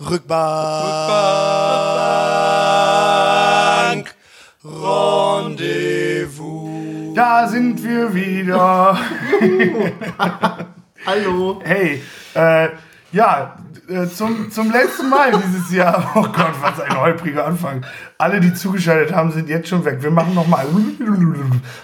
[0.00, 0.34] Rückbank.
[4.64, 5.84] Rendezvous.
[7.14, 8.98] Da sind wir wieder.
[11.06, 11.60] Hallo.
[11.64, 12.02] Hey,
[12.34, 12.68] äh,
[13.12, 13.56] ja,
[13.88, 16.12] äh, zum, zum letzten Mal dieses Jahr.
[16.14, 17.84] Oh Gott, was ein holpriger Anfang.
[18.16, 20.02] Alle, die zugeschaltet haben, sind jetzt schon weg.
[20.02, 20.66] Wir machen nochmal.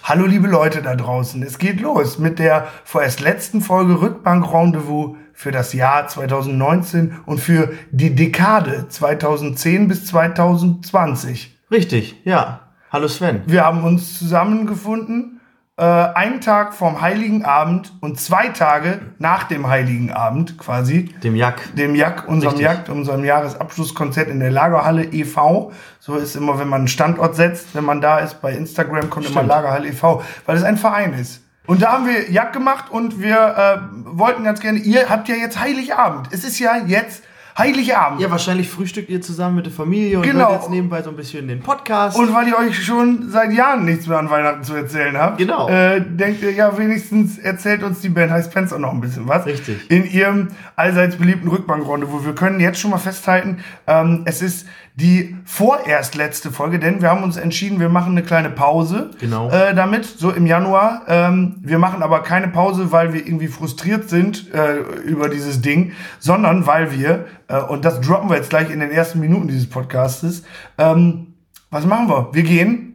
[0.04, 1.42] Hallo, liebe Leute da draußen.
[1.42, 7.40] Es geht los mit der vorerst letzten Folge Rückbank Rendezvous für das Jahr 2019 und
[7.40, 11.58] für die Dekade 2010 bis 2020.
[11.70, 12.60] Richtig, ja.
[12.92, 13.40] Hallo Sven.
[13.46, 15.40] Wir haben uns zusammengefunden,
[15.78, 21.06] äh, einen Tag vorm Heiligen Abend und zwei Tage nach dem Heiligen Abend quasi.
[21.24, 21.74] Dem Jack.
[21.74, 22.76] Dem Jack, unserem Richtig.
[22.76, 25.72] Jack, unserem Jahresabschlusskonzert in der Lagerhalle e.V.
[26.00, 29.24] So ist immer, wenn man einen Standort setzt, wenn man da ist, bei Instagram kommt
[29.24, 29.48] immer Stimmt.
[29.48, 31.40] Lagerhalle e.V., weil es ein Verein ist.
[31.66, 33.78] Und da haben wir Jack gemacht und wir äh,
[34.18, 36.28] wollten ganz gerne, ihr habt ja jetzt Heiligabend.
[36.32, 37.22] Es ist ja jetzt
[37.58, 38.20] Heiligabend.
[38.20, 40.48] Ja, wahrscheinlich frühstückt ihr zusammen mit der Familie und Genau.
[40.50, 42.16] hört jetzt nebenbei so ein bisschen den Podcast.
[42.16, 45.68] Und weil ihr euch schon seit Jahren nichts mehr an Weihnachten zu erzählen habt, Genau.
[45.68, 49.44] äh, denkt ihr, ja, wenigstens erzählt uns die Band High Spencer noch ein bisschen was.
[49.46, 49.90] Richtig.
[49.90, 54.66] In ihrem allseits beliebten Rückbankrunde, wo wir können jetzt schon mal festhalten, ähm, es ist
[54.96, 59.48] die vorerst letzte Folge, denn wir haben uns entschieden, wir machen eine kleine Pause Genau.
[59.50, 61.02] äh, damit, so im Januar.
[61.08, 65.92] Ähm, wir machen aber keine Pause, weil wir irgendwie frustriert sind äh, über dieses Ding,
[66.18, 69.68] sondern weil wir, äh, und das droppen wir jetzt gleich in den ersten Minuten dieses
[69.68, 70.42] Podcastes,
[70.76, 71.34] ähm,
[71.70, 72.28] was machen wir?
[72.32, 72.89] Wir gehen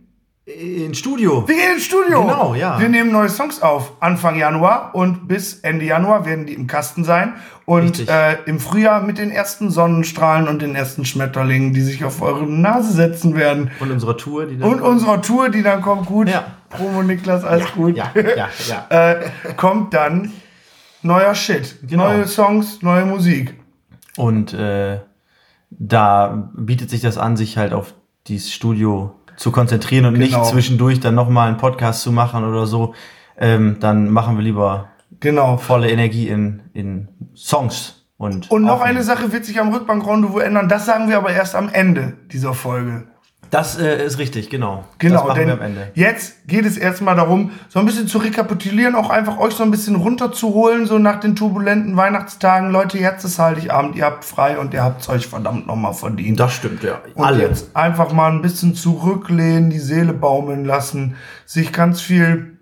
[0.46, 1.48] ins Studio.
[1.48, 2.22] wir gehen ins Studio.
[2.22, 2.80] Genau, ja.
[2.80, 3.94] Wir nehmen neue Songs auf.
[4.00, 7.34] Anfang Januar und bis Ende Januar werden die im Kasten sein.
[7.66, 12.22] Und äh, im Frühjahr mit den ersten Sonnenstrahlen und den ersten Schmetterlingen, die sich auf
[12.22, 13.72] eure Nase setzen werden.
[13.80, 16.30] Und unsere Tour, die dann Und unserer Tour, die dann kommt, gut.
[16.30, 16.46] Ja.
[16.70, 17.98] Promo Niklas, alles gut.
[17.98, 18.86] Ja, ja, ja.
[19.14, 20.32] äh, kommt dann
[21.02, 21.80] neuer Shit.
[21.88, 22.04] Genau.
[22.04, 23.56] Neue Songs, neue Musik.
[24.16, 25.00] Und äh,
[25.72, 27.96] da bietet sich das an, sich halt auf
[28.28, 30.25] dieses Studio zu konzentrieren und Genau.
[30.39, 32.93] nicht zwischendurch dann nochmal einen Podcast zu machen oder so.
[33.37, 34.89] Ähm, dann machen wir lieber
[35.20, 35.58] Genau.
[35.58, 38.05] volle Energie in, in Songs.
[38.17, 40.70] Und, Und noch eine Sache wird sich am Rückbankrondezvous ändern.
[40.70, 43.08] Das sagen wir aber erst am Ende dieser Folge.
[43.52, 44.83] Das äh, ist richtig, genau.
[44.98, 45.92] Genau, das machen denn wir am Ende.
[45.95, 49.72] jetzt geht es erstmal darum, so ein bisschen zu rekapitulieren, auch einfach euch so ein
[49.72, 52.72] bisschen runterzuholen, so nach den turbulenten Weihnachtstagen.
[52.72, 56.39] Leute, jetzt ist Heiligabend, ihr habt frei und ihr habt euch verdammt nochmal verdient.
[56.39, 57.00] Das stimmt, ja.
[57.14, 57.44] und Alle.
[57.44, 62.55] jetzt einfach mal ein bisschen zurücklehnen, die Seele baumeln lassen, sich ganz viel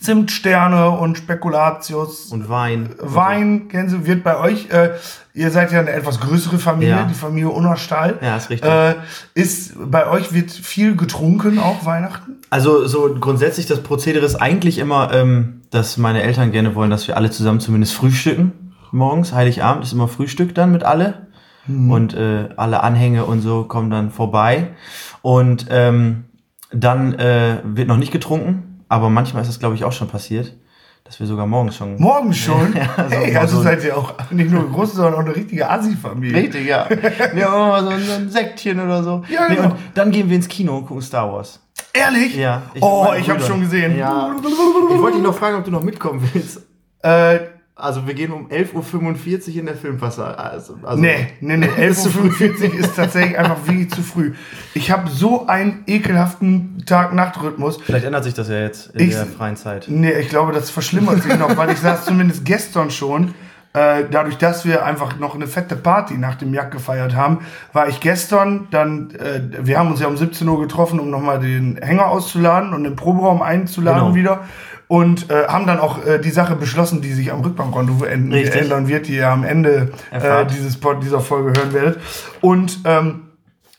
[0.00, 2.94] Zimtsterne und Spekulatius Und Wein.
[2.98, 4.92] Wein, kennen Sie, wird bei euch, äh,
[5.34, 7.04] ihr seid ja eine etwas größere Familie, Ja.
[7.04, 8.18] die Familie Unnerstahl.
[8.20, 8.68] Ja, ist richtig.
[8.70, 8.94] Äh,
[9.34, 12.36] ist, bei euch wird viel getrunken, auch Weihnachten?
[12.50, 17.06] Also so grundsätzlich das Prozedere ist eigentlich immer, ähm, dass meine Eltern gerne wollen, dass
[17.08, 18.74] wir alle zusammen zumindest frühstücken.
[18.92, 21.26] Morgens, Heiligabend ist immer Frühstück dann mit alle.
[21.68, 24.68] Und äh, alle Anhänge und so kommen dann vorbei.
[25.22, 26.24] Und ähm,
[26.72, 30.56] dann äh, wird noch nicht getrunken, aber manchmal ist das, glaube ich, auch schon passiert,
[31.10, 31.96] dass wir sogar morgens schon...
[32.00, 32.72] Morgen schon?
[32.76, 35.18] Ja, so hey, mal also so- seid ihr auch nicht nur eine große, sondern auch
[35.26, 36.36] eine richtige Assi-Familie.
[36.40, 36.86] Richtig, ja.
[37.34, 39.24] Wir haben immer so, ein- so ein Säckchen oder so.
[39.28, 39.64] Ja, genau.
[39.64, 41.58] und dann gehen wir ins Kino und gucken Star Wars.
[41.92, 42.36] Ehrlich?
[42.36, 42.62] Ja.
[42.74, 43.98] ich- oh, ich habe schon gesehen.
[43.98, 44.36] Ja.
[44.92, 46.60] Ich wollte dich noch fragen, ob du noch mitkommen willst.
[47.02, 47.40] Äh,
[47.80, 50.38] Also wir gehen um 11.45 Uhr in der Filmpassage.
[50.38, 51.66] Also, also nee, nee, nee.
[51.78, 54.32] 11.45 Uhr ist tatsächlich einfach wirklich zu früh.
[54.74, 57.80] Ich habe so einen ekelhaften Tag-Nacht-Rhythmus.
[57.82, 59.86] Vielleicht ändert sich das ja jetzt in Ich- der freien Zeit.
[59.88, 63.34] Nee, ich glaube, das verschlimmert sich noch, weil ich saß zumindest gestern schon,
[63.72, 67.38] äh, dadurch, dass wir einfach noch eine fette Party nach dem Jack gefeiert haben,
[67.72, 71.38] war ich gestern dann, äh, wir haben uns ja um 17 Uhr getroffen, um nochmal
[71.38, 74.14] den Hänger auszuladen und den Proberaum einzuladen Genau.
[74.16, 74.40] wieder.
[74.90, 77.42] Und äh, haben dann auch äh, die Sache beschlossen, die sich am
[78.32, 78.62] Richtig.
[78.62, 82.00] ändern wird, die ihr am Ende äh, dieses Pod, dieser Folge hören werdet.
[82.40, 83.28] Und ähm,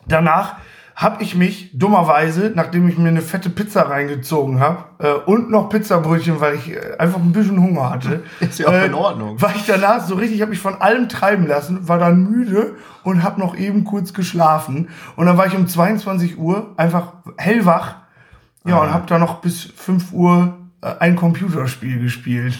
[0.07, 0.55] danach
[0.95, 5.67] habe ich mich dummerweise, nachdem ich mir eine fette Pizza reingezogen habe äh, und noch
[5.67, 9.41] Pizzabrötchen, weil ich äh, einfach ein bisschen Hunger hatte, Ist ja auch äh, in Ordnung.
[9.41, 13.22] war ich danach so richtig, habe mich von allem treiben lassen, war dann müde und
[13.22, 14.87] habe noch eben kurz geschlafen
[15.17, 17.96] und dann war ich um 22 Uhr einfach hellwach,
[18.66, 22.57] ja und habe dann noch bis 5 Uhr ein Computerspiel gespielt.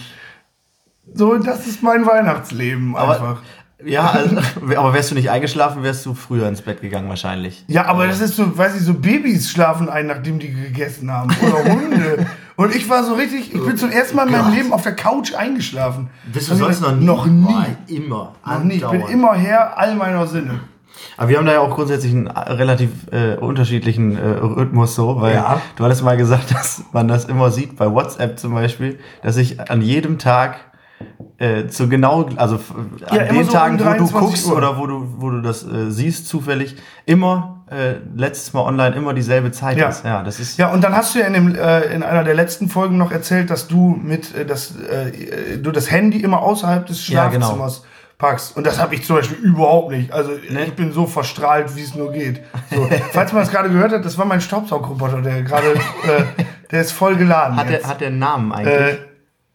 [1.14, 3.42] So, das ist mein Weihnachtsleben Aber- einfach.
[3.84, 4.36] Ja, also,
[4.76, 7.64] aber wärst du nicht eingeschlafen, wärst du früher ins Bett gegangen wahrscheinlich.
[7.66, 11.34] Ja, aber das ist so, weiß ich, so Babys schlafen ein, nachdem die gegessen haben.
[11.42, 12.26] Oder Hunde.
[12.54, 14.54] Und ich war so richtig, ich bin zum ersten Mal in meinem Gott.
[14.54, 16.10] Leben auf der Couch eingeschlafen.
[16.32, 17.04] Bist du Also sonst noch nie?
[17.04, 17.42] Noch nie.
[17.42, 18.34] Boah, immer.
[18.46, 18.74] Noch nie.
[18.74, 20.60] Ich bin immer Herr all meiner Sinne.
[21.16, 25.20] Aber wir haben da ja auch grundsätzlich einen äh, relativ äh, unterschiedlichen äh, Rhythmus so,
[25.20, 25.60] weil Ja.
[25.76, 29.60] du hattest mal gesagt, dass man das immer sieht, bei WhatsApp zum Beispiel, dass ich
[29.70, 30.56] an jedem Tag
[31.38, 32.56] äh, zu genau, also
[33.08, 34.56] an Ja, den so Tagen, um wo du 23 guckst Uhr.
[34.56, 36.76] oder wo du, wo du das äh, siehst, zufällig,
[37.06, 39.88] immer, äh, letztes Mal online, immer dieselbe Zeit Ja.
[39.88, 40.04] ist.
[40.04, 42.34] Ja, das ist, Ja, und dann hast du ja in, dem, äh, in einer der
[42.34, 46.86] letzten Folgen noch erzählt, dass du mit äh, das, äh, du das Handy immer außerhalb
[46.86, 47.68] des Ja, genau.
[48.22, 48.56] Packst.
[48.56, 50.12] Und das habe ich zum Beispiel überhaupt nicht.
[50.12, 50.64] Also Ne?
[50.66, 52.40] ich bin so verstrahlt, wie es nur geht.
[52.70, 56.22] So, falls man es gerade gehört hat, das war mein Staubsaugroboter, der gerade, äh,
[56.70, 57.56] der ist voll geladen.
[57.56, 57.82] hat, jetzt.
[57.82, 58.74] der, hat der einen Namen eigentlich?
[58.74, 58.98] äh,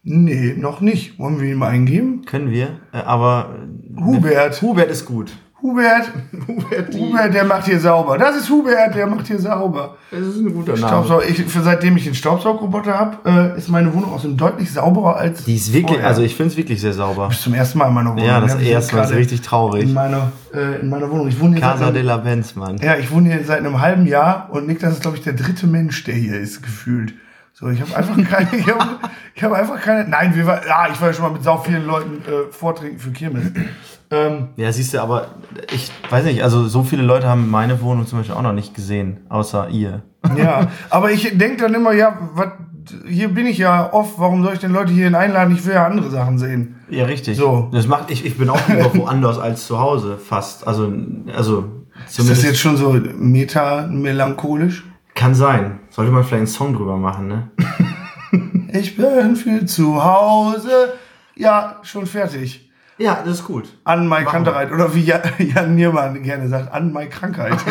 [0.03, 1.17] nee, noch nicht.
[1.17, 2.25] Wollen wir ihn mal eingeben?
[2.25, 3.55] Können wir, äh, aber
[3.97, 4.61] äh, Hubert.
[4.61, 5.31] Hubert ist gut.
[5.59, 6.11] Hubert,
[6.47, 8.17] Hubert, Hubert, der macht hier sauber.
[8.19, 9.97] Das ist Hubert, der macht hier sauber.
[10.11, 10.87] das ist ein guter Name.
[10.87, 11.27] Staubsauger.
[11.27, 15.45] Ich, für seitdem ich den Staubsaugroboter habe, äh, ist meine Wohnung außerdem deutlich sauberer als.
[15.45, 16.07] Die ist wirklich, vorher.
[16.07, 17.29] also ich finde es wirklich sehr sauber.
[17.29, 18.25] Bis zum ersten Mal in meiner Wohnung.
[18.25, 19.83] Ja, das sind erste Mal ist richtig traurig.
[19.83, 21.27] In meiner, äh, in meiner Wohnung.
[21.27, 22.77] Ich wohne hier Casa seit de einem, la Benz, Mann.
[22.77, 25.65] ja, ich wohne hier seit einem halben Jahr und Niklas ist, glaube ich, der dritte
[25.65, 27.15] Mensch, der hier ist, gefühlt.
[27.53, 28.99] So, ich habe einfach keine, ich habe
[29.41, 31.87] hab einfach keine, nein, wir war, ja, ich war ja schon mal mit sau vielen
[31.87, 33.45] Leuten äh, vortrinken für Kirmes.
[34.09, 35.27] Ähm, Ja, siehst du, aber
[35.73, 38.73] ich weiß nicht, also so viele Leute haben meine Wohnung zum Beispiel auch noch nicht
[38.73, 40.03] gesehen, außer ihr.
[40.37, 42.49] ja, aber ich denke dann immer, ja, was,
[43.05, 45.53] hier bin ich ja oft, warum soll ich denn Leute hierhin einladen?
[45.53, 46.75] Ich will ja andere Sachen sehen.
[46.89, 47.37] Ja, richtig.
[47.37, 47.69] So.
[47.73, 50.65] Das macht, ich, ich bin auch lieber woanders als zu Hause, fast.
[50.65, 50.93] Also,
[51.35, 51.65] also
[52.07, 54.83] Ist das jetzt schon so meta-melancholisch?
[55.15, 55.79] kann sein.
[55.89, 57.51] Sollte man vielleicht einen Song drüber machen, ne?
[58.73, 60.93] Ich bin viel zu Hause.
[61.35, 62.66] Ja, schon fertig.
[62.99, 63.65] Ja, das ist gut.
[63.83, 64.23] An wir.
[64.25, 64.71] Kantereit.
[64.71, 67.53] Oder wie Jan, Jan Niermann gerne sagt, an my Krankheit.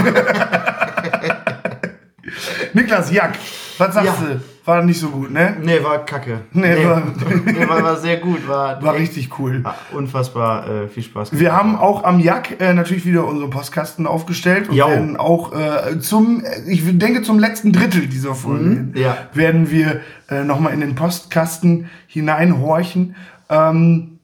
[2.75, 3.39] Niklas Jack,
[3.79, 4.27] was sagst Ja.
[4.27, 4.41] du?
[4.67, 5.57] War nicht so gut, ne?
[5.63, 6.41] Nee, war kacke.
[6.53, 7.01] Nee, war-
[7.45, 8.49] nee, war, war sehr gut.
[8.49, 9.63] War, War richtig cool.
[9.63, 11.41] Hat unfassbar äh, viel Spaß gemacht.
[11.41, 14.89] Wir haben auch am Jack äh, natürlich wieder unsere Postkasten aufgestellt und Jo.
[14.89, 19.01] werden auch äh, zum, ich denke zum letzten Drittel dieser Folge hin, Mhm.
[19.01, 19.17] ja.
[19.35, 20.01] werden wir
[20.31, 23.15] äh, nochmal in den Postkasten hineinhorchen.
[23.49, 24.16] Ähm,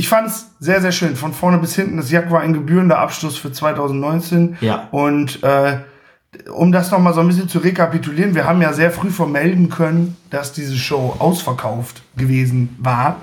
[0.00, 1.14] ich fand's sehr, sehr schön.
[1.14, 1.98] Von vorne bis hinten.
[1.98, 4.56] Das Jack war ein gebührender Abschluss für 2019.
[4.62, 4.88] Ja.
[4.92, 5.76] Und äh,
[6.50, 10.16] um das nochmal so ein bisschen zu rekapitulieren, wir haben ja sehr früh vermelden können,
[10.30, 13.16] dass diese Show ausverkauft gewesen war.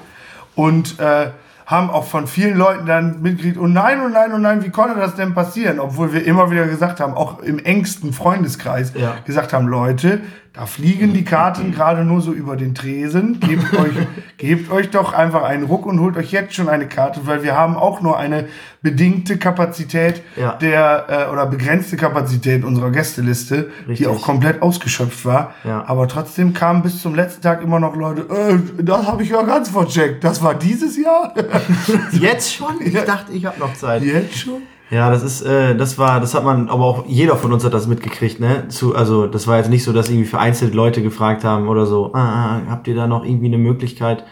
[0.53, 1.31] Und äh,
[1.65, 4.99] haben auch von vielen Leuten dann mitgekriegt, oh nein, oh nein, oh nein, wie konnte
[4.99, 5.79] das denn passieren?
[5.79, 9.15] Obwohl wir immer wieder gesagt haben, auch im engsten Freundeskreis, Ja.
[9.25, 10.21] gesagt haben, Leute,
[10.57, 13.39] da fliegen die Karten gerade nur so über den Tresen.
[13.39, 13.93] Gebt euch,
[14.37, 17.55] gebt euch doch einfach einen Ruck und holt euch jetzt schon eine Karte, weil wir
[17.55, 18.47] haben auch nur eine
[18.81, 20.53] bedingte Kapazität Ja.
[20.53, 24.07] der äh, oder begrenzte Kapazität unserer Gästeliste, die Richtig.
[24.07, 25.53] auch komplett ausgeschöpft war.
[25.63, 25.83] Ja.
[25.85, 29.43] Aber trotzdem kamen bis zum letzten Tag immer noch Leute, äh, das habe ich ja
[29.43, 30.23] ganz vercheckt.
[30.23, 31.35] Das war dieses Jahr.
[32.13, 32.81] Jetzt schon?
[32.83, 34.01] Ich dachte, ich habe noch Zeit.
[34.03, 34.63] Jetzt schon?
[34.89, 37.73] Ja, das ist, äh, das war, das hat man, aber auch jeder von uns hat
[37.73, 38.69] das mitgekriegt, ne?
[38.69, 42.13] Zu, also das war jetzt nicht so, dass irgendwie vereinzelt Leute gefragt haben oder so,
[42.13, 44.23] ah, ah, habt ihr da noch irgendwie eine Möglichkeit?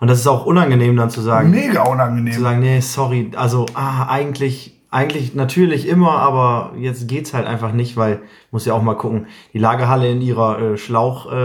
[0.00, 2.38] Und das ist auch unangenehm dann zu sagen, Mega zu unangenehm.
[2.38, 7.96] sagen, nee, sorry, also ah, eigentlich, eigentlich natürlich immer, aber jetzt geht's halt einfach nicht,
[7.96, 11.30] weil muss ja auch mal gucken, die Lagerhalle in ihrer äh, Schlauch.
[11.32, 11.36] Äh,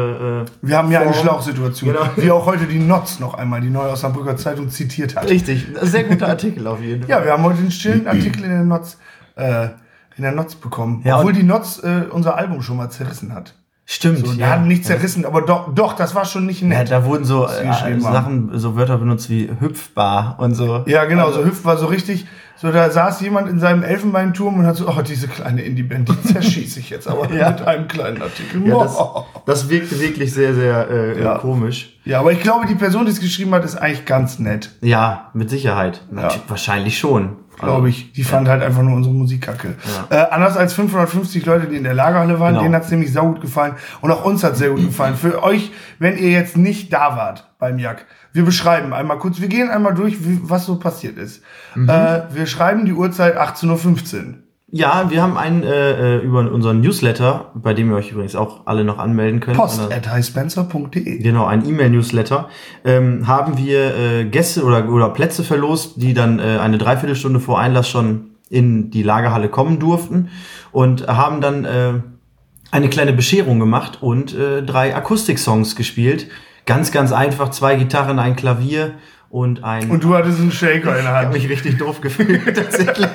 [0.41, 1.13] äh, Wir haben ja eine.
[1.13, 2.05] Schlauchsituation, Genau.
[2.15, 5.27] wie auch heute die Notz noch einmal, die neue Osnabrücker Zeitung zitiert hat.
[5.29, 7.09] Richtig, sehr guter Artikel auf jeden Fall.
[7.09, 8.97] Ja, wir haben heute einen stillen Artikel in der Notz,
[9.35, 9.65] äh,
[10.15, 11.01] in der Notz bekommen.
[11.03, 13.55] Ja, Obwohl die Notz äh, unser Album schon mal zerrissen hat.
[13.91, 14.19] Stimmt.
[14.27, 16.91] So, ja, nicht zerrissen, aber doch, doch, das war schon nicht Ja, nett.
[16.91, 20.83] da wurden so äh, Sachen, so Wörter benutzt wie hüpfbar und so.
[20.85, 22.27] Ja, genau, Also- so Hüpf war so richtig,
[22.61, 26.33] so da saß jemand in seinem Elfenbeinturm und hat so, oh, diese kleine Indie-Band, die
[26.33, 27.51] zerschieße ich jetzt aber Ja.
[27.51, 28.67] mit einem kleinen Artikel.
[28.67, 28.97] Ja, das,
[29.45, 31.37] das wirkte wirklich sehr, sehr äh, Ja.
[31.37, 31.97] komisch.
[32.05, 35.29] ja, aber ich glaube, die Person, die es geschrieben hat, ist eigentlich ganz nett, Ja,
[35.33, 36.01] mit Sicherheit.
[36.13, 37.37] Natu- Wahrscheinlich schon.
[37.59, 38.11] Glaube ich.
[38.13, 39.75] Die fand halt einfach nur unsere Musik kacke.
[40.09, 42.63] Äh, anders als 550 Leute, die in der Lagerhalle waren, Genau.
[42.63, 43.73] denen hat es nämlich saugut gefallen.
[44.01, 45.15] Und auch uns hat sehr gut gefallen.
[45.15, 49.47] Für euch, wenn ihr jetzt nicht da wart beim Jack, wir beschreiben einmal kurz, wir
[49.47, 51.43] gehen einmal durch, wie, was so passiert ist.
[51.75, 51.89] Mhm.
[51.89, 54.33] Äh, wir schreiben die Uhrzeit 18.15 Uhr.
[54.71, 58.67] Ja, wir haben einen äh, äh, über unseren Newsletter, bei dem ihr euch übrigens auch
[58.67, 59.57] alle noch anmelden könnt.
[59.57, 61.17] Post at highspencer.de.
[61.19, 62.49] Genau, ein E-Mail-Newsletter.
[62.85, 67.59] Ähm, haben wir äh, Gäste oder, oder Plätze verlost, die dann äh, eine Dreiviertelstunde vor
[67.59, 70.29] Einlass schon in die Lagerhalle kommen durften
[70.71, 71.93] und haben dann äh,
[72.71, 76.27] eine kleine Bescherung gemacht und äh, drei Akustik-Songs gespielt.
[76.65, 78.93] Ganz, ganz einfach, zwei Gitarren, ein Klavier
[79.31, 79.89] und ein...
[79.91, 81.33] Und du hattest einen Shaker in der Ich habe Hand.
[81.33, 83.07] mich richtig doof gefühlt, tatsächlich.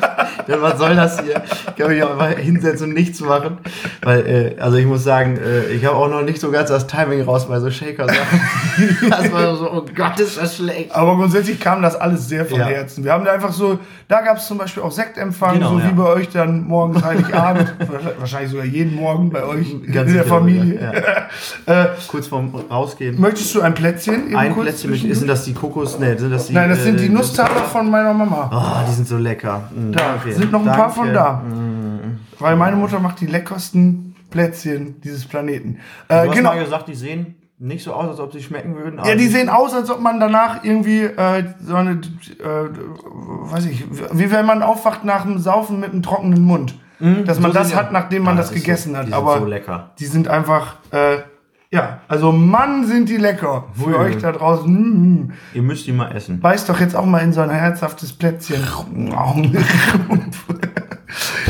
[0.46, 1.42] Ja, was soll das hier?
[1.68, 3.58] Ich kann mich auch einfach hinsetzen und nichts machen.
[4.02, 6.86] Weil, äh, also ich muss sagen, äh, ich habe auch noch nicht so ganz das
[6.86, 8.40] Timing raus bei so Shaker-Sachen.
[9.10, 10.94] das war so, oh Gott, ist das schlecht.
[10.94, 12.66] Aber grundsätzlich kam das alles sehr von Ja.
[12.66, 13.02] Herzen.
[13.04, 15.88] Wir haben da einfach so, da gab es zum Beispiel auch Sektempfang, Genau, so ja.
[15.88, 17.74] wie bei euch dann morgens Heiligabend,
[18.18, 20.92] wahrscheinlich sogar jeden Morgen bei euch Ganz in der Familie.
[21.66, 21.88] Ja.
[22.06, 23.20] Kurz vorm Rausgehen.
[23.20, 24.36] Möchtest du ein Plätzchen?
[24.36, 25.98] Ein kurz Plätzchen, sind das die Kokos?
[26.04, 26.52] Nee, sind das die...
[26.52, 28.50] Nein, das sind die äh, Nusstaler von meiner Mama.
[28.52, 29.68] Oh, die sind so lecker.
[29.74, 30.32] Mm, Da okay.
[30.32, 30.94] sind noch ein paar Danke.
[30.94, 31.42] von da.
[32.38, 35.78] Weil meine Mutter macht die leckersten Plätzchen dieses Planeten.
[36.08, 36.50] Äh, Du hast genau.
[36.54, 39.00] mal gesagt, die sehen nicht so aus, als ob sie schmecken würden.
[39.04, 43.84] Ja, die sehen aus, als ob man danach irgendwie äh, so eine, äh, weiß ich,
[44.12, 46.74] wie wenn man aufwacht nach dem Saufen mit einem trockenen Mund.
[47.26, 49.06] Dass man so das hat, nachdem man Ah, das das gegessen so- hat.
[49.06, 49.90] die sind Aber so lecker.
[49.98, 51.18] die sind einfach, äh,
[51.74, 53.64] ja, also Mann, sind die lecker.
[53.74, 53.94] Für Ui.
[53.94, 54.72] euch da draußen.
[54.72, 56.38] Mm, Ihr müsst die mal essen.
[56.40, 58.60] beißt doch jetzt auch mal in so ein herzhaftes Plätzchen.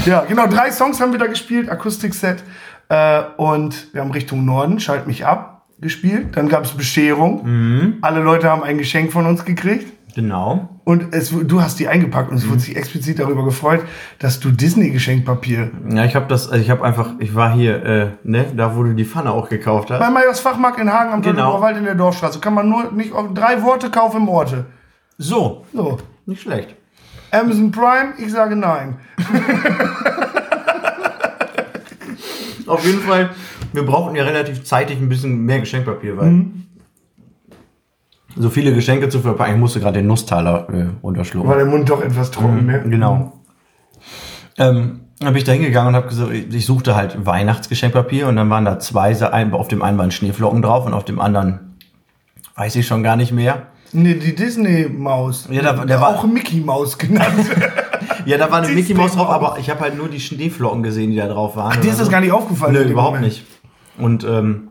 [0.07, 2.43] ja, genau, drei Songs haben wir da gespielt, Akustikset.
[2.88, 6.37] Äh, und wir haben Richtung Norden, Schalt mich ab, gespielt.
[6.37, 7.99] Dann gab es Bescherung.
[8.00, 9.93] Alle Leute haben ein Geschenk von uns gekriegt.
[10.14, 10.68] Genau.
[10.85, 13.80] Und es, du hast die eingepackt und es wurde sich explizit darüber gefreut,
[14.18, 18.09] dass du Disney-Geschenkpapier Ja, ich habe das, also ich habe einfach, ich war hier, äh,
[18.23, 19.99] ne, da wo du die Pfanne auch gekauft hast.
[19.99, 21.56] bei Majors Fachmarkt in Hagen am Genau.
[21.61, 21.68] genau.
[21.78, 24.66] in der Dorfstraße kann man nur nicht auf drei Worte kaufen im Orte.
[25.18, 25.99] So, So.
[26.26, 26.75] nicht schlecht.
[27.30, 28.97] Amazon Prime, ich sage nein.
[32.66, 33.30] Auf jeden Fall,
[33.73, 36.66] wir brauchen ja relativ zeitig ein bisschen mehr Geschenkpapier, weil Mhm.
[38.37, 41.49] So viele Geschenke zu verpacken, ich musste gerade den Nusstaler äh, runterschlucken.
[41.49, 42.83] War der Mund doch etwas trocken, ne?
[42.88, 43.33] Genau.
[44.59, 48.50] Ähm, dann bin ich da hingegangen und habe gesagt, ich suchte halt Weihnachtsgeschenkpapier und dann
[48.50, 49.14] waren da zwei,
[49.53, 51.76] auf dem einen waren Schneeflocken drauf und auf dem anderen
[52.57, 53.69] weiß ich schon gar nicht mehr.
[53.93, 55.49] Nee, die Disney-Maus.
[55.50, 57.29] Ja, da- der war- auch Mickey Maus genannt.
[58.26, 61.11] Ja, da war eine Mickey Maus drauf, aber ich habe halt nur die Schneeflocken gesehen,
[61.11, 61.81] die da drauf waren.
[61.83, 62.73] Dir ist das gar nicht aufgefallen?
[62.75, 63.35] Dem überhaupt Moment?
[63.35, 63.45] nicht.
[63.99, 64.69] Und ähm,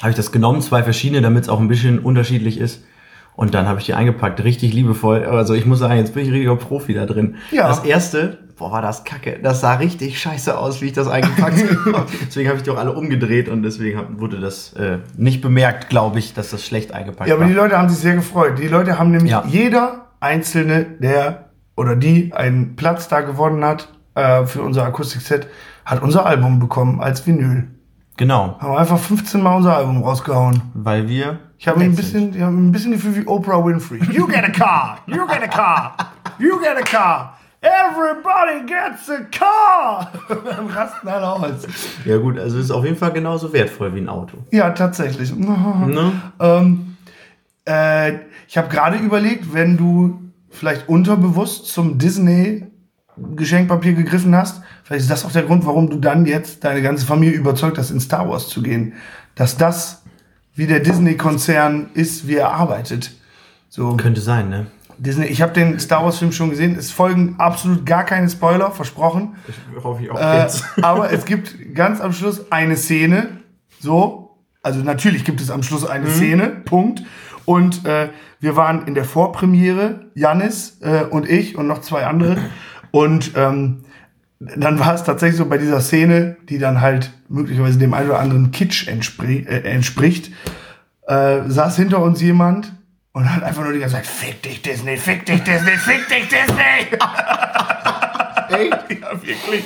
[0.00, 2.84] habe ich das genommen, zwei verschiedene, damit es auch ein bisschen unterschiedlich ist.
[3.34, 5.24] Und dann habe ich die eingepackt, richtig liebevoll.
[5.24, 7.36] Also ich muss sagen, jetzt bin ich richtiger Profi da drin.
[7.50, 7.66] Ja.
[7.68, 9.38] Das erste, boah, war das kacke.
[9.42, 12.06] Das sah richtig scheiße aus, wie ich das eingepackt habe.
[12.26, 16.18] deswegen habe ich die auch alle umgedreht und deswegen wurde das äh, nicht bemerkt, glaube
[16.18, 17.48] ich, dass das schlecht eingepackt Ja, aber war.
[17.48, 18.58] die Leute haben sich sehr gefreut.
[18.58, 19.44] Die Leute haben nämlich Ja.
[19.48, 25.46] jeder Einzelne, der oder die einen Platz da gewonnen hat äh, für unser Akustikset,
[25.86, 27.66] hat unser Album bekommen als Vinyl.
[28.18, 30.60] genau, Haben einfach 15 Mal unser Album rausgehauen.
[30.74, 31.38] weil wir.
[31.62, 34.00] Ich habe ein bisschen, ich hab ein bisschen Gefühl wie Oprah Winfrey.
[34.10, 35.94] You get a car, you get a car,
[36.36, 37.38] you get a car.
[37.60, 40.10] Everybody gets a car.
[40.44, 41.62] Dann rasten alle aus.
[42.04, 44.38] Ja gut, also es ist auf jeden Fall genauso wertvoll wie ein Auto.
[44.50, 45.32] Ja, tatsächlich.
[45.36, 46.12] Ne?
[46.40, 46.96] Ähm,
[47.64, 48.14] äh,
[48.48, 50.18] ich habe gerade überlegt, wenn du
[50.50, 52.66] vielleicht unterbewusst zum Disney
[53.36, 57.06] Geschenkpapier gegriffen hast, vielleicht ist das auch der Grund, warum du dann jetzt deine ganze
[57.06, 58.94] Familie überzeugt hast, in Star Wars zu gehen.
[59.36, 60.01] Dass das,
[60.54, 63.12] wie der Disney-Konzern ist, wie er arbeitet.
[63.68, 64.66] So, Könnte sein, ne?
[64.98, 66.76] Disney, ich habe den Star Wars-Film schon gesehen.
[66.78, 69.34] Es folgen absolut gar keine Spoiler, versprochen.
[69.82, 70.64] Hoffe ich auch Äh, jetzt.
[70.82, 73.28] aber es gibt ganz am Schluss eine Szene,
[73.80, 77.02] so, also natürlich gibt es am Schluss eine Szene, Punkt.
[77.44, 82.36] Und äh, wir waren in der Vorpremiere, Jannis äh, und ich und noch zwei andere.
[82.92, 83.84] Und ähm,
[84.56, 88.20] dann war es tatsächlich so bei dieser Szene, die dann halt möglicherweise dem einen oder
[88.20, 90.30] anderen Kitsch entspri äh, entspricht,
[91.06, 92.72] äh, saß hinter uns jemand
[93.12, 96.28] und hat einfach nur die ganze Zeit, fick dich Disney, fick dich Disney, fick dich
[96.28, 96.98] Disney.
[98.52, 98.78] Echt?
[99.02, 99.64] Ja, wirklich.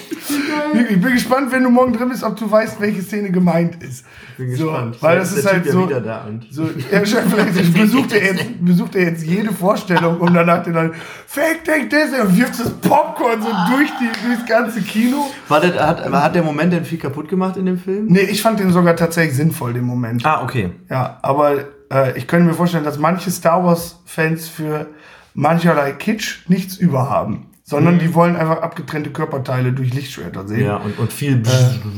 [0.90, 4.05] Ich bin gespannt, wenn du morgen drin bist, ob du weißt, welche Szene gemeint ist.
[4.38, 4.97] Bin so, gespannt.
[5.02, 5.88] Weil das ist ist halt Typ ja so.
[5.88, 10.19] wieder da und- so ja, schon, vielleicht besucht er, jetzt, besucht er jetzt jede Vorstellung,
[10.21, 10.95] um danach den dann
[11.26, 15.26] Fake Take Disney und wirft das Popcorn so durch die, durchs ganze Kino.
[15.49, 18.07] War der, hat, hat der Moment denn viel kaputt gemacht in dem Film?
[18.07, 20.25] Nee, ich fand den sogar tatsächlich sinnvoll, den Moment.
[20.25, 20.71] Ah, okay.
[20.88, 24.87] Ja, aber äh, ich könnte mir vorstellen, dass manche Star Wars-Fans für
[25.35, 27.46] mancherlei Kitsch nichts überhaben.
[27.69, 30.65] Sondern die wollen einfach abgetrennte Körperteile durch Lichtschwerter sehen.
[30.65, 31.43] Ja, und, und viel.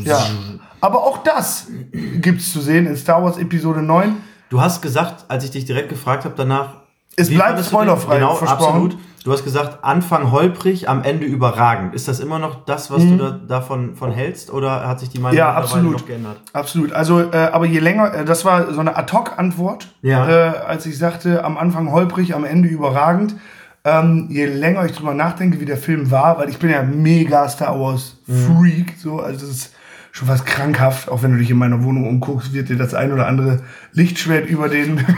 [0.03, 0.19] Ja.
[0.81, 4.17] Aber auch das gibt's zu sehen in Star Wars Episode 9.
[4.49, 6.77] Du hast gesagt, als ich dich direkt gefragt habe danach.
[7.17, 8.67] Es bleibt spoilerfrei, Genau, versprochen.
[8.67, 8.99] absolut.
[9.25, 11.95] Du hast gesagt, Anfang holprig, am Ende überragend.
[11.95, 14.51] Ist das immer noch das, was du da, davon von hältst?
[14.51, 15.39] Oder hat sich die Meinung Mhm.
[15.39, 15.93] Ja, absolut.
[15.93, 16.41] noch geändert?
[16.55, 16.93] Absolut.
[16.93, 20.29] Also, äh, aber je länger, äh, das war so eine Ad-Hoc-Antwort, Ja.
[20.29, 23.35] äh, als ich sagte, am Anfang holprig, am Ende überragend.
[23.85, 27.49] Ähm, je länger ich drüber nachdenke, wie der Film war, weil ich bin ja mega
[27.49, 29.75] Star Wars Freak, so, also es ist
[30.13, 31.09] schon fast krankhaft.
[31.09, 34.49] Auch wenn du dich in meiner Wohnung umguckst, wird dir das ein oder andere Lichtschwert
[34.49, 35.05] über den.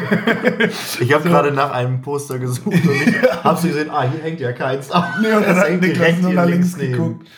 [1.01, 4.41] Ich habe gerade nach einem Poster gesucht und ich habe so gesehen, ah, hier hängt
[4.41, 4.91] ja keins.
[4.91, 6.93] Ah, nee, und dann das hat hängt Niklas direkt nur nach links neben.
[6.93, 7.29] geguckt.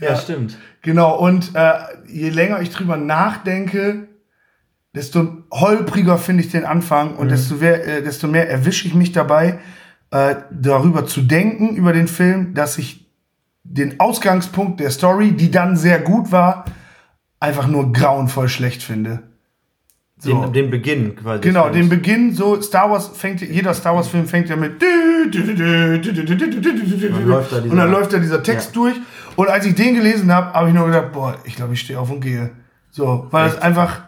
[0.00, 0.56] Ja, stimmt.
[0.82, 1.72] Genau, und äh,
[2.06, 4.08] je länger ich drüber nachdenke,
[4.94, 9.12] desto holpriger finde ich den Anfang und desto, mehr, äh, desto mehr erwische ich mich
[9.12, 9.58] dabei,
[10.10, 13.06] äh, darüber zu denken, über den Film, dass ich
[13.64, 16.64] den Ausgangspunkt der Story, die dann sehr gut war,
[17.40, 19.22] einfach nur grauenvoll schlecht finde.
[20.20, 20.42] So.
[20.46, 21.42] Den, den, Beginn quasi.
[21.42, 22.34] Genau, den Beginn.
[22.34, 24.82] So Star Wars fängt jeder Star Wars Film fängt ja mit
[27.70, 28.82] und dann läuft da dieser Text ja.
[28.82, 28.96] durch.
[29.36, 32.00] Und als ich den gelesen habe, habe ich nur gedacht, boah, ich glaube, ich stehe
[32.00, 32.50] auf und gehe.
[32.90, 33.56] So, weil Echt?
[33.56, 34.02] das einfach,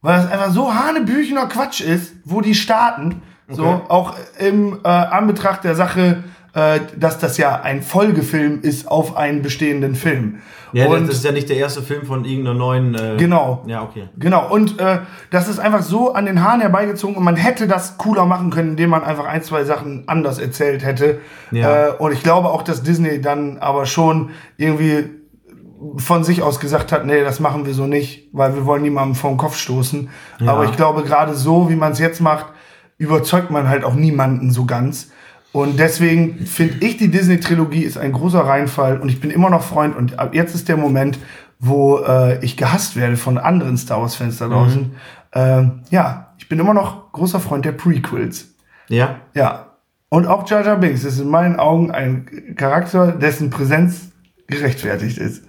[0.00, 3.80] weil das einfach so hanebüchener Quatsch ist, wo die starten so, Okay.
[3.88, 6.24] auch im äh, Anbetracht der Sache,
[6.54, 10.40] äh, dass das ja ein Folgefilm ist auf einen bestehenden Film.
[10.72, 12.94] Ja, und das ist ja nicht der erste Film von irgendeiner neuen.
[12.94, 13.62] Äh, Genau.
[13.66, 14.08] Ja, okay.
[14.18, 14.98] Genau, und äh,
[15.30, 18.70] das ist einfach so an den Haaren herbeigezogen und man hätte das cooler machen können,
[18.70, 21.20] indem man einfach ein, zwei Sachen anders erzählt hätte.
[21.52, 21.88] Ja.
[21.88, 25.08] Äh, und ich glaube auch, dass Disney dann aber schon irgendwie
[25.96, 29.14] von sich aus gesagt hat, nee, das machen wir so nicht, weil wir wollen niemandem
[29.14, 30.10] vor den Kopf stoßen.
[30.40, 30.52] Ja.
[30.52, 32.46] Aber ich glaube, gerade so, wie man es jetzt macht,
[32.98, 35.10] überzeugt man halt auch niemanden so ganz.
[35.52, 39.62] Und deswegen finde ich, die Disney-Trilogie ist ein großer Reinfall und ich bin immer noch
[39.62, 41.18] Freund und ab jetzt ist der Moment,
[41.58, 44.92] wo äh, ich gehasst werde von anderen Star Wars-Fans da draußen.
[45.32, 48.54] Ähm, ja, ich bin immer noch großer Freund der Prequels.
[48.88, 49.16] Ja.
[49.34, 49.66] Ja.
[50.10, 54.12] Und auch Jar Jar Binks ist in meinen Augen ein Charakter, dessen Präsenz
[54.46, 55.44] gerechtfertigt ist.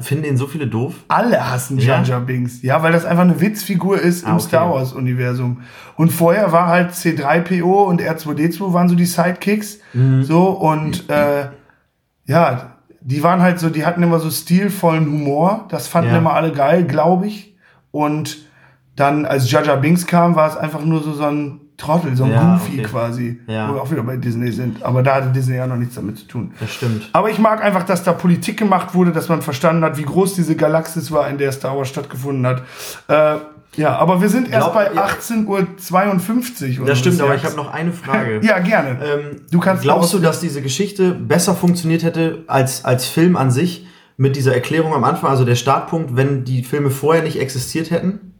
[0.00, 0.94] Finden ihn so viele doof?
[1.08, 1.96] Alle hassen Ja?
[1.96, 2.62] Jar Jar Binks.
[2.62, 4.44] Ja, weil das einfach eine Witzfigur ist Ah, im okay.
[4.44, 5.62] Star Wars Universum.
[5.96, 9.78] Und vorher war halt C3PO und R2D2 waren so die Sidekicks.
[9.92, 10.22] Mhm.
[10.24, 11.48] So und äh,
[12.26, 15.66] ja, die waren halt so, die hatten immer so stilvollen Humor.
[15.70, 16.18] Das fanden Ja.
[16.18, 17.56] immer alle geil, glaube ich.
[17.90, 18.38] Und
[18.96, 22.24] dann, als Jar Jar Binks kam, war es einfach nur so, so ein Trottel, so
[22.24, 22.82] ein Ja, Goofy okay.
[22.82, 23.40] quasi.
[23.46, 23.70] Ja.
[23.70, 24.82] Wo wir auch wieder bei Disney sind.
[24.82, 26.52] Aber da hatte Disney ja noch nichts damit zu tun.
[26.60, 27.08] Das stimmt.
[27.12, 30.34] Aber ich mag einfach, dass da Politik gemacht wurde, dass man verstanden hat, wie groß
[30.34, 32.62] diese Galaxis war, in der Star Wars stattgefunden hat.
[33.08, 33.36] Äh,
[33.76, 35.06] ja, aber wir sind erst Glaub- bei ja.
[35.06, 36.86] 18.52 Uhr.
[36.86, 38.40] Das stimmt, aber ich habe noch eine Frage.
[38.42, 38.98] Ja, gerne.
[39.04, 43.50] Ähm, Du kannst glaubst du, dass diese Geschichte besser funktioniert hätte als, als Film an
[43.50, 47.90] sich mit dieser Erklärung am Anfang, also der Startpunkt, wenn die Filme vorher nicht existiert
[47.90, 48.34] hätten?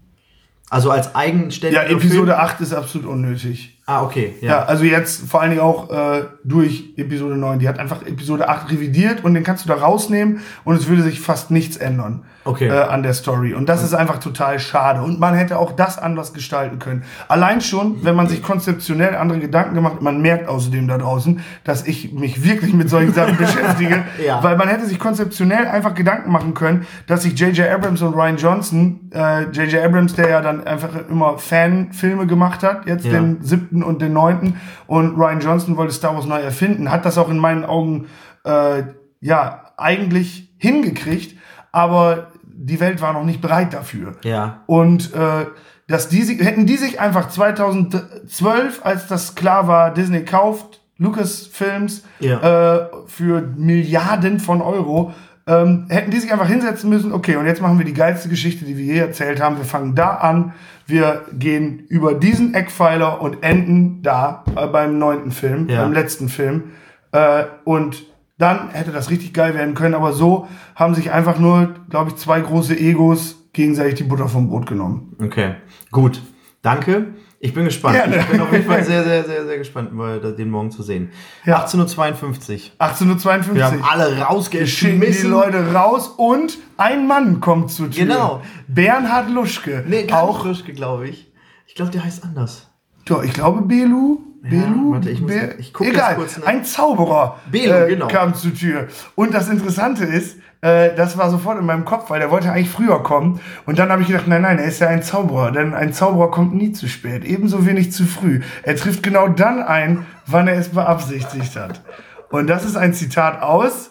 [0.70, 2.40] Also als ja, eigenständiger Episode Film?
[2.40, 3.77] 8 ist absolut unnötig.
[3.90, 4.34] Ah, okay.
[4.42, 4.48] Ja.
[4.48, 4.62] Ja.
[4.64, 7.58] also jetzt vor allen Dingen auch äh, durch Episode 9.
[7.58, 11.02] Die hat einfach Episode 8 revidiert und den kannst du da rausnehmen und es würde
[11.02, 12.68] sich fast nichts ändern Okay.
[12.68, 13.54] äh, an der Story.
[13.54, 15.00] Und das ist einfach total schade.
[15.02, 17.02] Und man hätte auch das anders gestalten können.
[17.28, 21.86] Allein schon, wenn man sich konzeptionell andere Gedanken gemacht man merkt außerdem da draußen, dass
[21.86, 24.04] ich mich wirklich mit solchen Sachen beschäftige.
[24.24, 24.42] Ja.
[24.42, 27.68] Weil man hätte sich konzeptionell einfach Gedanken machen können, dass sich J.J.
[27.70, 29.82] Abrams und Ryan Johnson, äh, J.J.
[29.82, 33.12] Abrams, der ja dann einfach immer Fanfilme gemacht hat, jetzt Ja.
[33.12, 37.18] den siebten und den neunten, und Ryan Johnson wollte Star Wars neu erfinden, hat das
[37.18, 38.06] auch in meinen Augen
[38.44, 38.82] äh,
[39.20, 41.36] ja eigentlich hingekriegt,
[41.72, 44.16] aber die Welt war noch nicht bereit dafür.
[44.24, 44.62] Ja.
[44.66, 45.46] Und äh,
[45.86, 52.02] dass die, sich- hätten die sich einfach 2012, als das klar war, Disney kauft Lucasfilms
[52.20, 52.76] Ja.
[52.76, 55.12] äh, für Milliarden von Euro,
[55.46, 58.64] ähm, hätten die sich einfach hinsetzen müssen, okay, und jetzt machen wir die geilste Geschichte,
[58.64, 59.56] die wir je erzählt haben.
[59.56, 60.52] Wir fangen da an,
[60.88, 65.82] wir gehen über diesen Eckpfeiler und enden da äh, beim neunten Film, Ja.
[65.82, 66.64] beim letzten Film.
[67.12, 68.04] Äh, und
[68.38, 72.16] dann hätte das richtig geil werden können, aber so haben sich einfach nur, glaube ich,
[72.16, 75.14] zwei große Egos gegenseitig die Butter vom Brot genommen.
[75.22, 75.56] Okay.
[75.90, 76.22] Gut.
[76.62, 77.06] Danke.
[77.40, 77.94] Ich bin gespannt.
[77.94, 78.18] Gerne.
[78.18, 81.10] Ich bin auf jeden Fall sehr, sehr, sehr, sehr gespannt, mal den morgen zu sehen.
[81.44, 81.64] Ja.
[81.64, 82.60] 18.52 Uhr.
[82.78, 83.54] 1852.
[83.54, 85.30] Wir haben alle schicken die rausgeschmissen.
[85.30, 88.06] Leute raus und ein Mann kommt zur Tür.
[88.06, 88.42] Genau.
[88.66, 89.84] Bernhard Luschke.
[89.86, 90.42] Nee, auch.
[90.42, 91.32] Frischke, glaube ich.
[91.66, 92.66] Ich glaube, der heißt anders.
[93.04, 94.20] Doch, ich glaube Belu.
[94.42, 94.92] Belu?
[94.92, 96.46] warte, ich muss- Be- ich guck jetzt Egal, kurz nach.
[96.46, 98.08] ein Zauberer Belu, äh, genau.
[98.08, 98.88] kam zur Tür.
[99.14, 102.70] Und das Interessante ist, äh, das war sofort in meinem Kopf, weil der wollte eigentlich
[102.70, 103.40] früher kommen.
[103.66, 105.50] Und dann habe ich gedacht, nein, nein, er ist ja ein Zauberer.
[105.52, 108.40] Denn ein Zauberer kommt nie zu spät, ebenso wenig zu früh.
[108.62, 111.82] Er trifft genau dann ein, wann er es beabsichtigt hat.
[112.30, 113.90] Und das ist ein Zitat aus...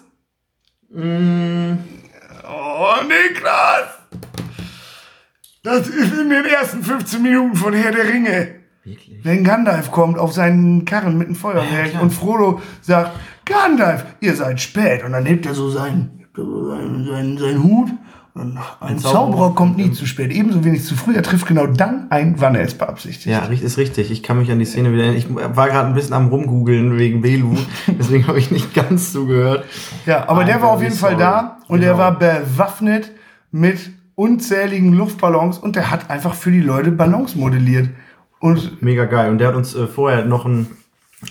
[0.89, 1.73] Mm.
[2.49, 3.89] Oh, Niklas!
[5.63, 8.55] Das ist in den ersten 15 Minuten von Herr der Ringe.
[8.87, 9.19] Wirklich?
[9.23, 12.01] Wenn Gandalf kommt auf seinen Karren mit dem Feuerwerk klar.
[12.03, 13.11] und Frodo sagt,
[13.45, 15.03] Gandalf, ihr seid spät.
[15.03, 17.89] Und dann hebt er so seinen, seinen, seinen, seinen Hut.
[18.33, 19.13] Und ein, Zauberer.
[19.13, 21.15] Zauberer kommt nie zu spät, ebenso wenig zu früh.
[21.15, 23.25] Er trifft genau dann ein, wann er es beabsichtigt.
[23.25, 24.11] Ja, ist richtig.
[24.11, 25.17] Ich kann mich an die Szene wieder erinnern.
[25.17, 27.55] Ich war gerade ein bisschen am rumgoogeln wegen Belu.
[27.87, 29.65] Deswegen habe ich nicht ganz zugehört.
[30.05, 31.23] Ja, aber I'm der war auf jeden Fall sorry.
[31.23, 31.91] da und Genau.
[31.93, 33.11] er war bewaffnet
[33.51, 37.89] mit unzähligen Luftballons und der hat einfach für die Leute Ballons modelliert.
[38.39, 39.31] Und, Mega geil.
[39.31, 40.67] Und der hat uns äh, vorher noch ein,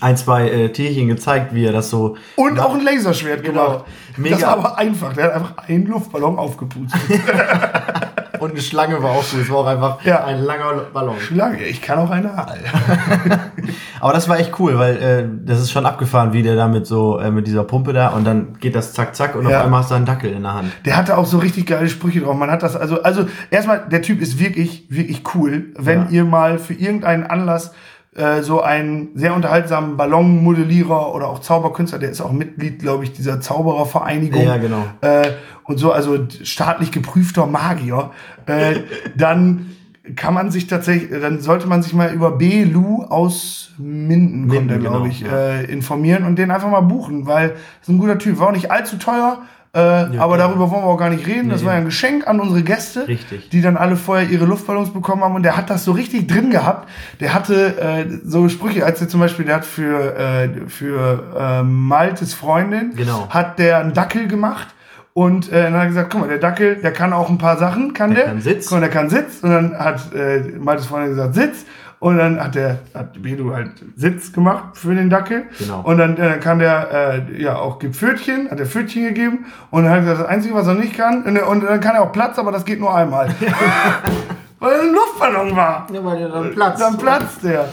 [0.01, 2.17] ein zwei äh, Tierchen gezeigt, wie er das so.
[2.35, 3.65] und auch ein Laserschwert Genau.
[3.65, 3.85] gemacht.
[4.17, 4.35] Mega.
[4.35, 5.13] Das war aber einfach.
[5.13, 6.99] Der hat einfach einen Luftballon aufgepustet.
[8.39, 9.41] Und eine Schlange war auch gut.
[9.41, 10.23] Es war auch einfach Ja.
[10.25, 11.15] ein langer Ballon.
[11.33, 12.59] Lange, ich kann auch eine Aal.
[13.99, 17.19] Aber das war echt cool, weil äh, das ist schon abgefahren, wie der damit so
[17.19, 19.59] äh, mit dieser Pumpe da und dann geht das zack zack und Ja.
[19.59, 20.71] auf einmal hast du einen Dackel in der Hand.
[20.85, 22.35] Der hatte auch so richtig geile Sprüche drauf.
[22.37, 25.67] Man hat das also, also erstmal, der Typ ist wirklich, wirklich cool.
[25.77, 26.09] Wenn Ja.
[26.09, 27.71] ihr mal für irgendeinen Anlass
[28.17, 33.13] äh, so einen sehr unterhaltsamen Ballonmodellierer oder auch Zauberkünstler, der ist auch Mitglied, glaube ich,
[33.13, 34.43] dieser Zauberervereinigung.
[34.43, 34.83] Ja, genau.
[35.01, 35.33] Äh,
[35.65, 38.09] und so, also staatlich geprüfter Magier.
[38.47, 38.79] Äh,
[39.15, 39.67] dann
[40.15, 42.63] kann man sich tatsächlich, dann sollte man sich mal über B.
[42.63, 45.37] Lu aus Minden, kommt Minden, glaube genau, ich, ja.
[45.37, 48.39] äh, informieren und den einfach mal buchen, weil ist ein guter Typ.
[48.39, 49.43] War auch nicht allzu teuer,
[49.77, 50.37] äh, aber klar.
[50.49, 51.49] darüber wollen wir auch gar nicht reden.
[51.49, 51.67] das Nee.
[51.67, 53.49] war ja ein Geschenk an unsere Gäste, Richtig.
[53.49, 56.49] die dann alle vorher ihre Luftballons bekommen haben und der hat das so richtig drin
[56.49, 56.89] gehabt.
[57.19, 61.63] Der hatte äh, so Sprüche, als er zum Beispiel, der hat für, äh, für äh,
[61.63, 63.27] Maltes Freundin, Genau.
[63.29, 64.67] hat der einen Dackel gemacht.
[65.13, 67.57] Und äh, dann hat er gesagt, guck mal, der Dackel, der kann auch ein paar
[67.57, 68.25] Sachen, kann der.
[68.25, 68.65] Der kann Sitz.
[68.67, 69.39] Guck mal, der kann Sitz.
[69.41, 71.65] Und dann hat äh, Maltes Freundin gesagt, Sitz.
[71.99, 75.45] Und dann hat der, hat Bedu halt Sitz gemacht für den Dackel.
[75.57, 75.81] Genau.
[75.81, 79.45] Und dann, äh, kann der, äh, ja, auch gibt Pfötchen, hat er Pfötchen gegeben.
[79.71, 81.95] Und dann hat er gesagt, das Einzige, was er nicht kann, und, und dann kann
[81.95, 83.29] er auch Platz, aber das geht nur einmal.
[84.59, 85.87] Weil er ein Luftballon war.
[85.93, 86.81] Ja, weil der dann platzt.
[86.81, 87.69] Dann platzt der.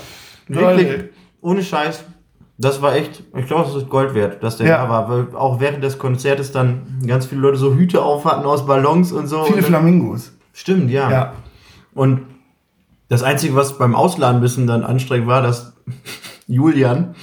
[0.49, 1.09] Wirklich, Leute.
[1.41, 2.05] ohne Scheiß.
[2.59, 4.83] Das war echt, ich glaube, das ist Gold wert, dass der Ja.
[4.85, 5.09] da war.
[5.09, 9.13] Weil auch während des Konzertes dann ganz viele Leute so Hüte auf hatten aus Ballons
[9.13, 9.45] und so.
[9.45, 10.33] Viele und Flamingos.
[10.53, 11.11] Stimmt, ja.
[11.11, 11.33] Ja.
[11.95, 12.21] Und
[13.09, 15.75] das Einzige, was beim Ausladen ein bisschen dann anstrengend war, dass
[16.47, 17.15] Julian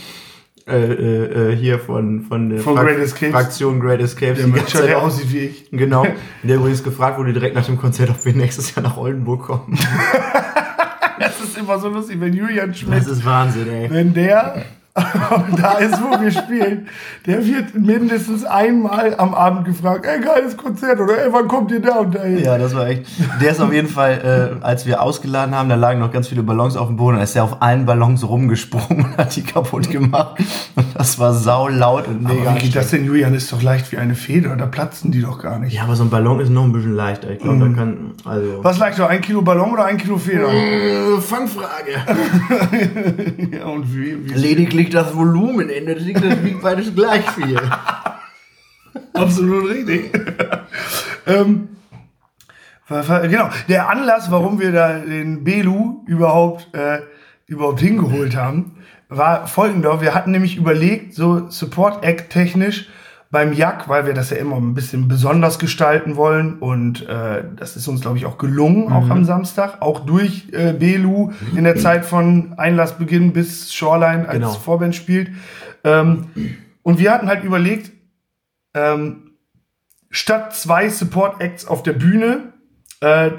[0.68, 3.34] äh, äh, äh, hier von, von der Von Great Escapes.
[3.34, 5.72] Fraktion Great Escapes Der Mensch, der aussieht wie ich.
[5.72, 6.06] Genau.
[6.44, 9.78] Der übrigens gefragt wurde direkt nach dem Konzert, ob wir nächstes Jahr nach Oldenburg kommen.
[11.20, 13.92] Das ist immer so lustig, wenn Julian Schmidt Das ist Wahnsinn, ey.
[13.92, 16.88] wenn der da ist, wo wir spielen,
[17.26, 21.80] der wird mindestens einmal am Abend gefragt, ey, geiles Konzert oder ey, wann kommt ihr
[21.80, 22.44] da und dahin?
[22.44, 23.06] Ja, das war echt.
[23.42, 26.44] Der ist auf jeden Fall, äh, als wir ausgeladen haben, da lagen noch ganz viele
[26.44, 29.90] Ballons auf dem Boden, da ist er auf allen Ballons rumgesprungen und hat die kaputt
[29.90, 30.42] gemacht.
[30.76, 32.50] Und das war sau laut und mega.
[32.50, 33.34] Aber wie geht das denn, Julian?
[33.34, 35.74] Ist doch leicht wie eine Feder, da platzen die doch gar nicht.
[35.74, 37.32] Ja, aber so ein Ballon ist noch ein bisschen leichter.
[37.32, 38.62] Ich glaube, da kann, also.
[38.62, 40.52] Was leichter, ein Kilo Ballon oder ein Kilo Feder?
[40.52, 41.92] Äh, Fangfrage.
[43.58, 47.60] ja, und wie, wie Lediglich das Volumen ändert sich, das wiegt beides gleich viel.
[49.14, 50.12] Absolut richtig.
[51.28, 51.70] ähm,
[52.88, 57.00] genau, der Anlass, warum wir da den Belu überhaupt, äh,
[57.48, 58.78] überhaupt hingeholt haben,
[59.10, 60.02] war folgender.
[60.02, 62.88] Wir hatten nämlich überlegt, so Support-Act technisch
[63.32, 67.78] beim Jack, weil wir das ja immer ein bisschen besonders gestalten wollen und äh, das
[67.78, 71.78] ist uns, glaube ich, auch gelungen, auch am Samstag, auch durch äh, Belu in der
[71.78, 74.52] Zeit von Einlassbeginn bis Shoreline als Genau.
[74.52, 75.30] Vorband spielt.
[75.86, 76.26] Ähm,
[76.84, 77.92] und wir hatten halt überlegt,
[78.74, 79.32] ähm,
[80.10, 82.52] statt zwei Support Acts auf der Bühne,
[83.00, 83.32] äh,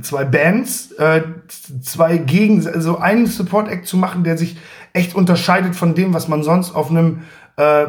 [0.00, 1.22] zwei Bands, äh,
[1.82, 4.56] zwei gegen, also einen Support Act zu machen, der sich
[4.94, 7.20] echt unterscheidet von dem, was man sonst auf einem
[7.56, 7.84] äh,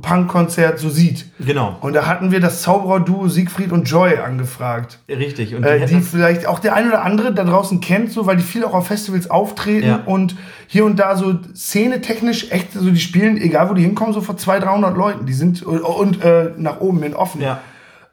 [0.00, 1.26] Punk-Konzert so sieht.
[1.38, 1.76] Genau.
[1.80, 4.98] Und da hatten wir das Zauberer-Duo Siegfried und Joy angefragt.
[5.08, 5.54] Richtig.
[5.54, 8.36] Und die Äh, die vielleicht auch der ein oder andere da draußen kennt, so, weil
[8.36, 10.00] die viel auch auf Festivals auftreten Ja.
[10.06, 14.20] und hier und da so szenetechnisch echt, so die spielen, egal wo die hinkommen, so
[14.20, 15.26] vor 200, 300 Leuten.
[15.26, 17.40] Die sind und, und äh, nach oben hin offen.
[17.42, 17.60] ja.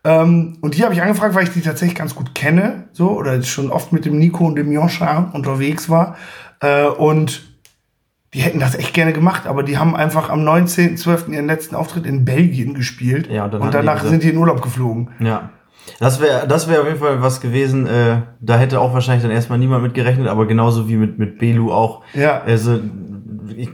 [0.03, 3.43] Ähm, und die habe ich angefragt, weil ich die tatsächlich ganz gut kenne, so, oder
[3.43, 6.15] schon oft mit dem Nico und dem Joscha unterwegs war.
[6.59, 7.43] Äh, und
[8.33, 11.31] die hätten das echt gerne gemacht, aber die haben einfach am 19.12.
[11.33, 13.29] ihren letzten Auftritt in Belgien gespielt.
[13.29, 15.09] Ja, und und die danach gesagt- sind die in Urlaub geflogen.
[15.19, 15.49] Ja.
[15.99, 19.31] Das wäre das wäre auf jeden Fall was gewesen, äh, da hätte auch wahrscheinlich dann
[19.31, 22.03] erstmal niemand mit gerechnet, aber genauso wie mit, mit Belu auch.
[22.13, 22.41] Ja.
[22.45, 22.79] Also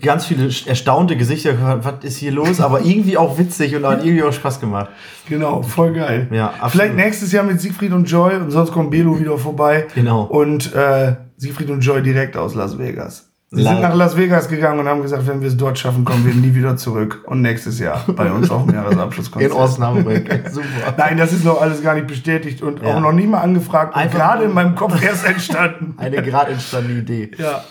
[0.02, 4.24] ganz viele erstaunte Gesichter, was ist hier los, aber irgendwie auch witzig und hat irgendwie
[4.24, 4.90] auch Spaß gemacht.
[5.30, 6.28] Genau, voll geil.
[6.32, 6.72] Ja, absolut.
[6.72, 9.86] Vielleicht nächstes Jahr mit Siegfried und Joy und sonst kommt Belo wieder vorbei.
[9.94, 10.24] Genau.
[10.24, 13.30] Und äh, Siegfried und Joy direkt aus Las Vegas.
[13.50, 16.26] Sie sind nach Las Vegas gegangen und haben gesagt, wenn wir es dort schaffen, kommen
[16.26, 17.24] wir nie wieder zurück.
[17.28, 19.52] Und nächstes Jahr bei uns auf dem Jahresabschlusskonzert.
[19.54, 20.30] In Osnabrück.
[20.52, 20.68] Super.
[20.98, 22.96] Nein, das ist noch alles gar nicht bestätigt und Ja.
[22.96, 25.94] auch noch nicht mal angefragt und Einfach gerade in meinem Kopf erst entstanden.
[25.98, 27.32] Eine gerade entstandene Idee.
[27.38, 27.64] Ja.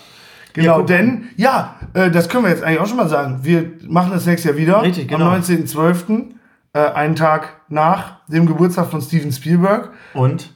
[0.53, 0.87] Genau, guck.
[0.87, 3.39] denn, ja, äh, das können wir jetzt eigentlich auch schon mal sagen.
[3.43, 4.81] Wir machen das nächstes Jahr wieder.
[4.81, 5.29] Richtig, genau.
[5.29, 6.31] Am 19.12.,
[6.73, 10.53] äh, einen Tag nach dem Geburtstag von Steven Spielberg, Und?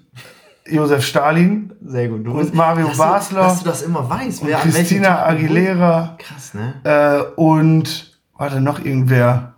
[0.71, 2.25] Josef Stalin, Sehr gut.
[2.25, 3.41] Du Und Mario dass Basler.
[3.41, 4.45] Du, dass du das immer weißt.
[4.45, 6.73] wer welchem Christina Aguilera Krass, ne?
[6.84, 9.53] äh, und, warte, noch irgendwer.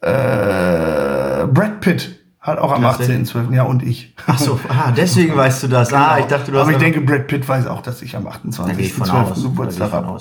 [0.00, 3.28] Äh, Brad Pitt Hat auch am Tatsächlich?
[3.30, 3.54] 18.12.
[3.54, 4.14] Ja, und ich.
[4.26, 5.92] Ach so, ah, deswegen weißt du das.
[5.92, 8.24] Ah, ich dachte, du hast Aber ich denke, Brad Pitt weiß auch, dass ich am
[8.24, 9.12] Da gehe ich von 28.12.
[9.18, 9.28] aus.
[9.28, 10.20] Da gehe Geburtstag habe.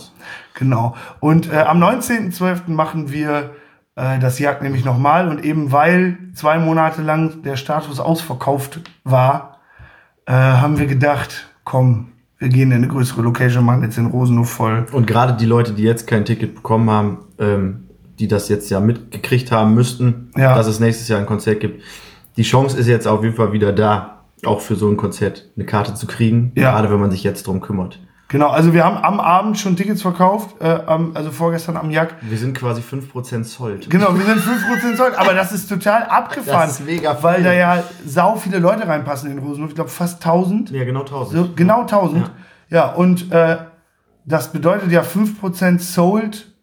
[0.56, 0.96] Genau.
[1.20, 2.72] Und äh, am 19.12.
[2.72, 3.52] machen wir
[3.96, 5.28] äh, das Jagd nämlich nochmal.
[5.28, 9.55] Und eben weil zwei Monate lang der Status ausverkauft war,
[10.26, 12.08] äh, haben wir gedacht, komm,
[12.38, 14.86] wir gehen in eine größere Location, machen jetzt den Rosenhof voll.
[14.92, 17.84] Und gerade die Leute, die jetzt kein Ticket bekommen haben, ähm,
[18.20, 20.56] die das jetzt ja mitgekriegt haben müssten, Ja.
[20.56, 21.82] dass es nächstes Jahr ein Konzert gibt.
[22.38, 25.66] Die Chance ist jetzt auf jeden Fall wieder da, auch für so ein Konzert eine
[25.66, 26.72] Karte zu kriegen, Ja.
[26.72, 28.00] gerade wenn man sich jetzt drum kümmert.
[28.28, 32.16] Genau, also wir haben am Abend schon Tickets verkauft, äh, am, also vorgestern am Jagd.
[32.22, 33.88] Wir sind quasi 5% sold.
[33.90, 36.68] Genau, wir sind 5% Zoll, aber das ist total abgefahren.
[36.68, 39.70] Das ist mega Weil da ja sau viele Leute reinpassen in den Rosenhof.
[39.70, 40.72] Ich glaube fast 1000.
[40.72, 41.38] Ja, genau 1000.
[41.38, 42.32] So, genau 1000.
[42.70, 43.58] Ja, und äh,
[44.26, 46.55] das bedeutet ja 5% sold.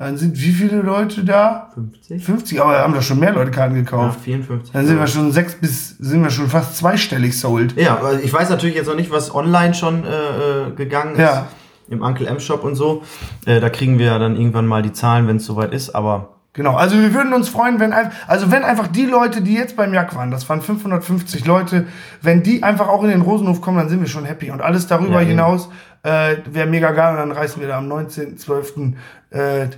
[0.00, 1.68] Dann sind wie viele Leute da?
[1.74, 2.24] 50?
[2.24, 4.20] 50, aber haben doch schon mehr Leute Karten Ja, gekauft.
[4.22, 4.72] 54.
[4.72, 7.76] Dann sind wir schon sechs bis, sind wir schon fast zweistellig sold.
[7.78, 11.18] Ja, ich weiß natürlich jetzt noch nicht, was online schon äh, äh, gegangen ist.
[11.20, 11.48] Ja.
[11.90, 13.02] Im Uncle M Shop und so.
[13.44, 15.90] Äh, da kriegen wir ja dann irgendwann mal die Zahlen, wenn es soweit ist.
[15.94, 19.52] Aber Genau, also wir würden uns freuen, wenn einfach, also wenn einfach die Leute, die
[19.54, 21.86] jetzt beim Jack waren, das waren 550 Leute,
[22.22, 24.50] wenn die einfach auch in den Rosenhof kommen, dann sind wir schon happy.
[24.50, 25.68] Und alles darüber Ja, hinaus
[26.04, 27.12] äh, wäre mega geil.
[27.12, 28.94] Und dann reißen wir da am 19.12.
[29.30, 29.68] Äh,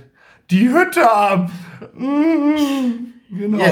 [0.53, 1.49] die Hütte ab.
[1.95, 3.63] Mm, genau.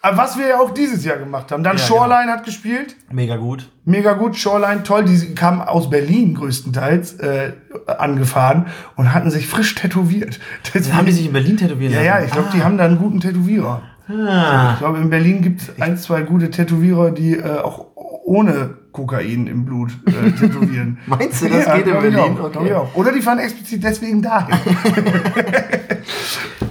[0.00, 1.62] Aber was wir ja auch dieses Jahr gemacht haben.
[1.64, 2.94] Dann Ja, Shoreline hat gespielt.
[3.10, 3.68] Mega gut.
[3.84, 5.04] Mega gut, Shoreline, toll.
[5.04, 7.52] Die kamen aus Berlin größtenteils äh,
[7.86, 8.66] angefahren
[8.96, 10.38] und hatten sich frisch tätowiert.
[10.72, 12.98] Deswegen- Haben die sich in Berlin tätowieren ja, ja, ich glaube, die haben da einen
[12.98, 13.82] guten Tätowierer.
[14.08, 14.72] Ah.
[14.74, 17.86] Ich glaube, in Berlin gibt es ein, zwei gute Tätowierer, die äh, auch
[18.24, 20.98] ohne Kokain im Blut äh, tätowieren.
[21.06, 22.18] Meinst du, das geht in Berlin?
[22.38, 22.74] Auch, Okay.
[22.94, 24.54] Oder die fahren explizit deswegen dahin.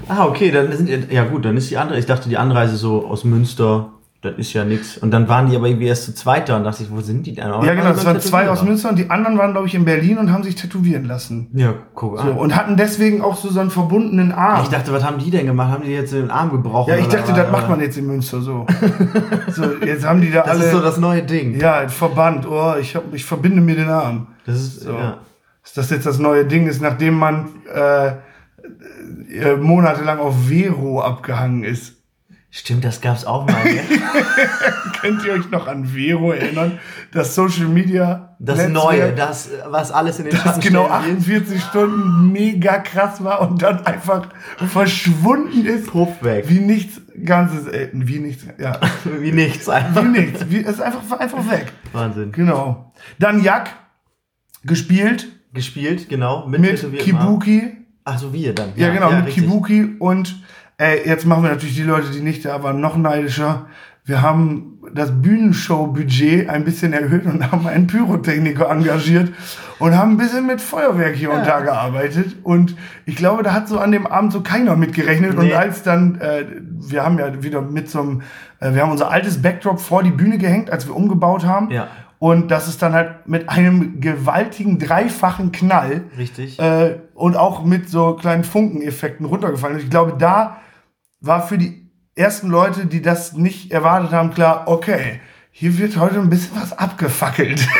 [0.09, 1.99] Ah, okay, dann sind ja gut, dann ist die andere.
[1.99, 3.89] Ich dachte, die Anreise so aus Münster,
[4.21, 4.97] das ist ja nix.
[4.97, 7.27] Und dann waren die aber irgendwie erst zu zweit da und dachte ich, wo sind
[7.27, 7.45] die denn?
[7.45, 8.63] Aber ja, genau, es waren zwei aus.
[8.63, 11.49] Münster und die anderen waren, glaube ich, in Berlin und haben sich tätowieren lassen.
[11.53, 12.37] Ja, guck So, an.
[12.37, 14.63] und hatten deswegen auch so, so einen verbundenen Arm.
[14.63, 15.71] Ich dachte, was haben die denn gemacht?
[15.71, 16.89] Haben die jetzt den Arm gebrochen?
[16.93, 18.65] ja, ich dachte, das macht man jetzt in Münster so.
[19.51, 20.65] so, jetzt haben die da Das alle.
[20.65, 21.59] ist so das neue Ding.
[21.59, 22.47] ja, Verband.
[22.49, 24.27] Oh, ich, hab, ich verbinde mir den Arm.
[24.45, 24.93] Das ist, So.
[24.93, 25.17] ja.
[25.63, 28.11] Dass das jetzt das neue Ding ist, nachdem man äh,
[29.29, 31.93] äh, monatelang auf Vero abgehangen ist.
[32.49, 33.61] Stimmt, das gab's auch mal.
[33.63, 33.83] gell?
[35.01, 36.79] Könnt ihr euch noch an Vero erinnern?
[37.11, 38.35] Das Social Media.
[38.39, 41.37] Das Netzwerk, Neue, das, was alles in den das genau stellen will.
[41.37, 44.29] 48 Stunden mega krass war und dann einfach
[44.71, 45.87] verschwunden ist.
[45.87, 46.45] Puff weg.
[46.47, 48.79] Wie nichts Ganzes, äh, wie nichts, ja,
[49.19, 50.03] Wie nichts einfach.
[50.03, 50.49] wie nichts.
[50.49, 51.73] Wie, es ist einfach, einfach weg.
[51.93, 52.31] Wahnsinn.
[52.31, 52.93] Genau.
[53.19, 53.71] Dann Jack
[54.63, 56.47] gespielt Gespielt, genau.
[56.47, 56.93] mit Arm.
[56.93, 57.77] Kibuki.
[58.09, 58.69] Ach so, wir dann.
[58.77, 59.43] Ja, genau, mit richtig.
[59.43, 60.41] Kibuki und
[60.79, 63.65] äh, jetzt machen wir natürlich die Leute, die nicht da waren, noch neidischer.
[64.05, 69.33] Wir haben das Bühnenshow-Budget ein bisschen erhöht und haben einen Pyrotechniker engagiert
[69.79, 72.37] und haben ein bisschen mit Feuerwerk hier und da gearbeitet.
[72.43, 75.35] Und ich glaube, da hat so an dem Abend so keiner mitgerechnet.
[75.35, 75.53] Und Nee.
[75.55, 76.45] als dann, äh,
[76.79, 78.21] wir haben ja wieder mit so einem,
[78.61, 81.69] äh, wir haben unser altes Backdrop vor die Bühne gehängt, als wir umgebaut haben.
[81.71, 81.89] Ja.
[82.19, 86.59] Und das ist dann halt mit einem gewaltigen dreifachen Knall Richtig.
[86.59, 89.75] äh, und auch mit so kleinen Funkeneffekten runtergefallen.
[89.75, 90.57] Und ich glaube, da
[91.21, 95.19] war für die ersten Leute, die das nicht erwartet haben, klar, okay,
[95.51, 97.67] hier wird heute ein bisschen was abgefackelt.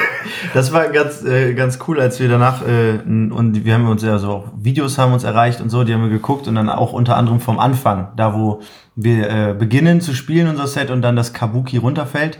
[0.54, 4.17] Das war ganz, äh, ganz cool, als wir danach, äh, und wir haben uns ja
[4.17, 6.91] so, auch Videos haben uns erreicht und so, die haben wir geguckt und dann auch
[6.91, 8.62] unter anderem vom Anfang, da wo
[8.95, 12.39] wir äh, beginnen zu spielen, unser Set, und dann das Kabuki runterfällt,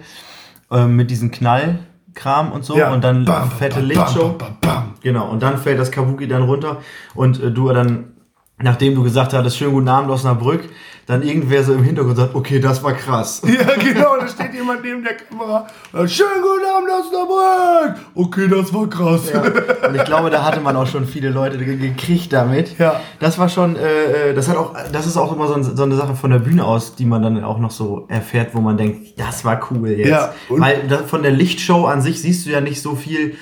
[0.72, 4.38] äh, mit diesem Knallkram und so, und dann Bam, fette Lichtshow.
[5.02, 6.78] Genau, und dann fällt das Kabuki dann runter
[7.16, 8.14] und äh, du dann,
[8.62, 10.62] nachdem du gesagt hattest, schönen guten Abend Osnabrück,
[11.06, 13.42] dann irgendwer so im Hintergrund sagt, okay, das war krass.
[13.48, 15.66] Ja, genau, da steht jemand neben der Kamera.
[15.94, 18.06] äh, Schönen guten Abend, Osnabrück!
[18.16, 19.32] Okay, das war krass.
[19.88, 22.78] Und ich glaube, da hatte man auch schon viele Leute ge- gekriegt damit.
[22.78, 23.00] Ja.
[23.20, 25.84] Das war schon, äh, äh, das hat auch, das ist auch immer so, ein, so
[25.84, 28.76] eine Sache von der Bühne aus, die man dann auch noch so erfährt, wo man
[28.76, 30.10] denkt, das war cool jetzt.
[30.10, 33.36] Ja, weil da, von der Lichtshow an sich siehst du ja nicht so viel,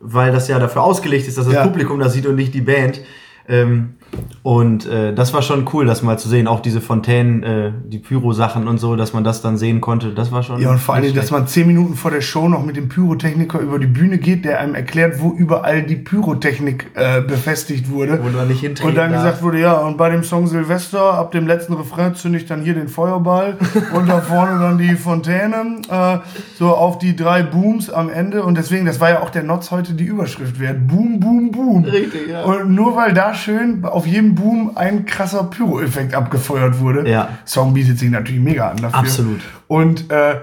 [0.00, 1.64] weil das ja dafür ausgelegt ist, dass das Ja.
[1.66, 3.00] Publikum das sieht und nicht die Band.
[3.46, 3.96] Ähm,
[4.42, 6.46] und äh, das war schon cool, das mal zu sehen.
[6.46, 10.10] Auch diese Fontänen, äh, die Pyro-Sachen und so, dass man das dann sehen konnte.
[10.10, 10.60] Das war schon.
[10.60, 13.58] Ja, und vor Dingen, dass man zehn Minuten vor der Show noch mit dem Pyrotechniker
[13.58, 18.20] über die Bühne geht, der einem erklärt, wo überall die Pyrotechnik äh, befestigt wurde.
[18.22, 19.22] Wo man nicht hintreten Und dann darf.
[19.22, 22.62] gesagt wurde, ja, und bei dem Song Silvester, ab dem letzten Refrain zünde ich dann
[22.62, 23.56] hier den Feuerball
[23.94, 26.18] und da vorne dann die Fontäne, äh,
[26.58, 28.44] so auf die drei Booms am Ende.
[28.44, 30.86] Und deswegen, das war ja auch der Notz heute die Überschrift wert.
[30.86, 31.84] Boom, boom, boom.
[31.84, 32.42] Richtig, ja.
[32.42, 37.08] Und nur weil da schön auf auf jedem Boom ein krasser Pyro-Effekt abgefeuert wurde.
[37.08, 37.38] Ja.
[37.44, 38.98] Song bietet sich natürlich mega an dafür.
[38.98, 39.40] Absolut.
[39.66, 40.40] Und äh,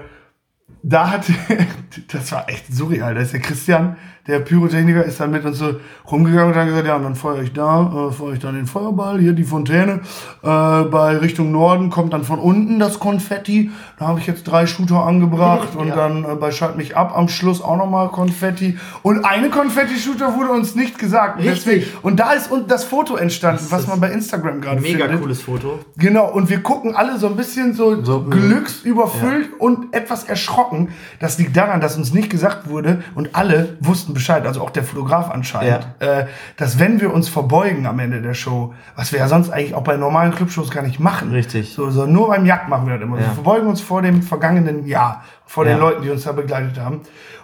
[0.82, 1.26] da hat,
[2.12, 3.14] das war echt surreal.
[3.14, 3.96] Da ist der Christian,
[4.28, 5.74] der Pyrotechniker, ist dann mit uns so
[6.10, 8.66] rumgegangen und hat gesagt, ja, und dann feuere ich da, äh, feuere ich dann den
[8.66, 10.00] Feuerball, hier die Fontäne.
[10.42, 13.70] Äh, bei Richtung Norden kommt dann von unten das Konfetti.
[13.98, 15.96] Da habe ich jetzt drei Shooter angebracht und Ja.
[15.96, 18.78] dann äh, bei Schalt mich ab am Schluss auch nochmal Konfetti.
[19.02, 21.38] Und eine Konfetti-Shooter wurde uns nicht gesagt.
[21.40, 21.54] Richtig.
[21.64, 25.04] Deswegen, und da ist und das Foto entstanden, was ist man bei Instagram gerade Mega
[25.06, 25.20] findet.
[25.22, 25.80] cooles Foto.
[25.96, 30.90] Genau, und wir gucken alle so ein bisschen so, So, glücksüberfüllt und etwas erschrocken.
[31.20, 34.82] Das liegt daran, dass uns nicht gesagt wurde und alle wussten Bescheid, also auch der
[34.82, 39.28] Fotograf anscheinend, äh, dass wenn wir uns verbeugen am Ende der Show, was wir ja
[39.28, 41.30] sonst eigentlich auch bei normalen Clubshows gar nicht machen.
[41.30, 41.72] Richtig.
[41.74, 43.18] So, so nur beim Jagd machen wir das immer.
[43.18, 43.26] Ja.
[43.26, 45.78] Wir verbeugen uns vor dem vergangenen Jahr, vor den Ja.
[45.78, 47.00] Leuten, die uns da begleitet haben.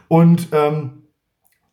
[0.09, 1.03] Und ähm,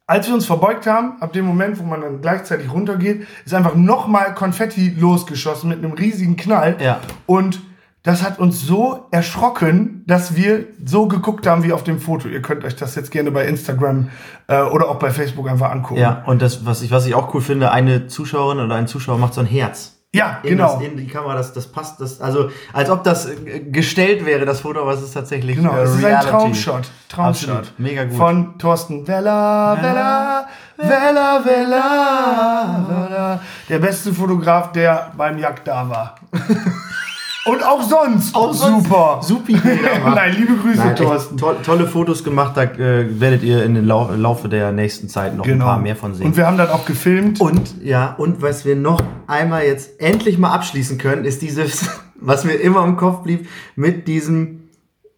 [0.08, 3.75] als wir uns verbeugt haben, ab dem Moment, wo man dann gleichzeitig runtergeht, ist einfach
[3.75, 6.77] nochmal Konfetti losgeschossen mit einem riesigen Knall.
[6.79, 6.99] Ja.
[7.25, 7.62] Und
[8.06, 12.28] das hat uns so erschrocken, dass wir so geguckt haben wie auf dem Foto.
[12.28, 14.10] Ihr könnt euch das jetzt gerne bei Instagram
[14.48, 16.00] äh, oder auch bei Facebook einfach angucken.
[16.00, 19.18] Ja, und das, was ich, was ich auch cool finde, eine Zuschauerin oder ein Zuschauer
[19.18, 19.94] macht so ein Herz.
[20.13, 20.76] Ja, In, genau.
[20.76, 24.46] das, in die Kamera, das, das passt, das, also als ob das äh, gestellt wäre,
[24.46, 26.22] das Foto, aber es ist tatsächlich Genau, äh, es ist ein.
[26.22, 26.84] Traumshot.
[27.10, 27.50] Traumshot.
[27.50, 28.15] Absolut, mega gut.
[28.15, 33.39] Von Thorsten Vella, Vella, Vella, Vella, Vella.
[33.68, 36.15] Der beste Fotograf, der beim Jagd da war.
[37.47, 38.34] Und auch sonst.
[38.36, 39.19] Auch sonst Super.
[39.21, 40.15] Supi Bilder macht.
[40.15, 41.38] Nein, liebe Grüße, Nein, Thorsten.
[41.38, 45.36] toll, tolle Fotos gemacht, da äh, werdet ihr in den Lau Laufe der nächsten Zeit
[45.38, 46.21] noch ein paar mehr von sehen.
[46.21, 46.29] Genau.
[46.31, 47.39] Und wir haben dann auch gefilmt.
[47.39, 51.88] Und ja, und was wir noch einmal jetzt endlich mal abschließen können, ist dieses,
[52.19, 54.69] was mir immer im Kopf blieb, mit diesem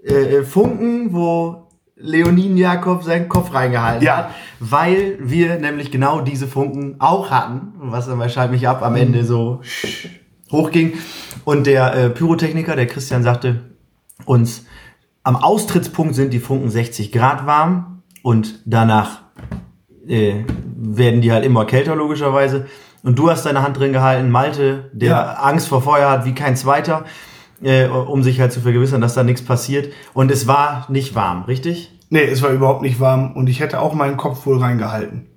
[0.04, 4.18] äh, Funken, wo Leonin Jakob seinen Kopf reingehalten Ja.
[4.18, 8.84] hat, weil wir nämlich genau diese Funken auch hatten, was dann bei Schalt mich ab
[8.84, 9.62] am Ende so
[10.52, 10.94] hochging.
[11.48, 13.62] Und der äh, Pyrotechniker, der Christian, sagte
[14.26, 14.66] uns,
[15.24, 19.22] am Austrittspunkt sind die Funken 60 Grad warm und danach
[20.10, 20.44] äh,
[20.76, 22.66] werden die halt immer kälter logischerweise.
[23.02, 25.34] Und du hast deine Hand drin gehalten, Malte, der Ja.
[25.36, 27.06] Angst vor Feuer hat wie kein zweiter,
[27.64, 29.94] äh, um sich halt zu vergewissern, dass da nichts passiert.
[30.14, 31.98] Und es war nicht warm, richtig?
[32.10, 35.28] Nee, es war überhaupt nicht warm und ich hätte auch meinen Kopf wohl reingehalten.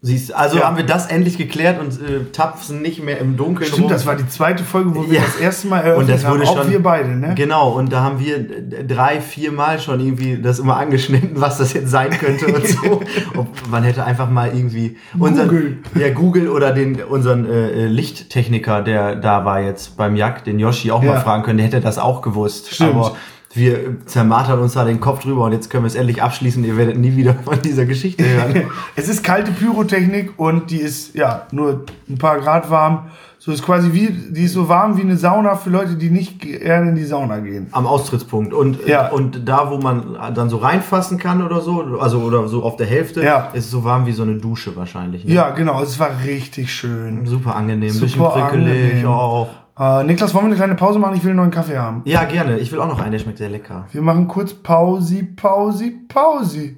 [0.00, 0.66] Siehst, also Ja.
[0.66, 3.90] haben wir das endlich geklärt und äh, tapsen nicht mehr im Dunkeln Stimmt, rum.
[3.90, 5.24] das war die zweite Folge, wo wir Ja.
[5.24, 6.56] das erste Mal eröffnet und das wurde haben.
[6.56, 7.34] schon Auch wir beide, ne?
[7.34, 8.38] Genau, und da haben wir
[8.86, 13.02] drei, vier Mal schon irgendwie das immer angeschnitten, was das jetzt sein könnte und so.
[13.36, 15.78] Ob, man hätte einfach mal irgendwie unseren, Google.
[15.96, 20.60] ja, Google oder den unseren äh, äh, Lichttechniker, der da war jetzt beim Jagd, den
[20.60, 21.14] Yoshi auch Ja.
[21.14, 22.72] mal fragen können, der hätte das auch gewusst.
[22.72, 22.94] Stimmt.
[22.94, 23.16] Aber
[23.58, 26.64] wir zermartern uns da den Kopf drüber und jetzt können wir es endlich abschließen.
[26.64, 28.62] Ihr werdet nie wieder von dieser Geschichte hören.
[28.96, 33.04] Es ist kalte Pyrotechnik und die ist ja nur ein paar Grad warm.
[33.40, 36.40] So ist quasi wie, die ist so warm wie eine Sauna für Leute, die nicht
[36.40, 37.68] gerne in die Sauna gehen.
[37.70, 38.52] Am Austrittspunkt.
[38.52, 39.10] Und, Ja.
[39.10, 42.86] und da, wo man dann so reinfassen kann oder so, also oder so auf der
[42.88, 43.50] Hälfte, Ja.
[43.52, 45.24] ist es so warm wie so eine Dusche wahrscheinlich.
[45.24, 45.32] Ne?
[45.34, 47.24] Ja, genau, es war richtig schön.
[47.26, 49.06] Super angenehm, Super bisschen prickelig angenehm.
[49.06, 49.48] auch.
[49.78, 51.16] Äh, Niklas, wollen wir eine kleine Pause machen?
[51.16, 52.02] Ich will einen neuen Kaffee haben.
[52.04, 52.58] Ja, gerne.
[52.58, 53.86] Ich will auch noch einen, der schmeckt sehr lecker.
[53.92, 56.74] Wir machen kurz Pause, Pause, Pause.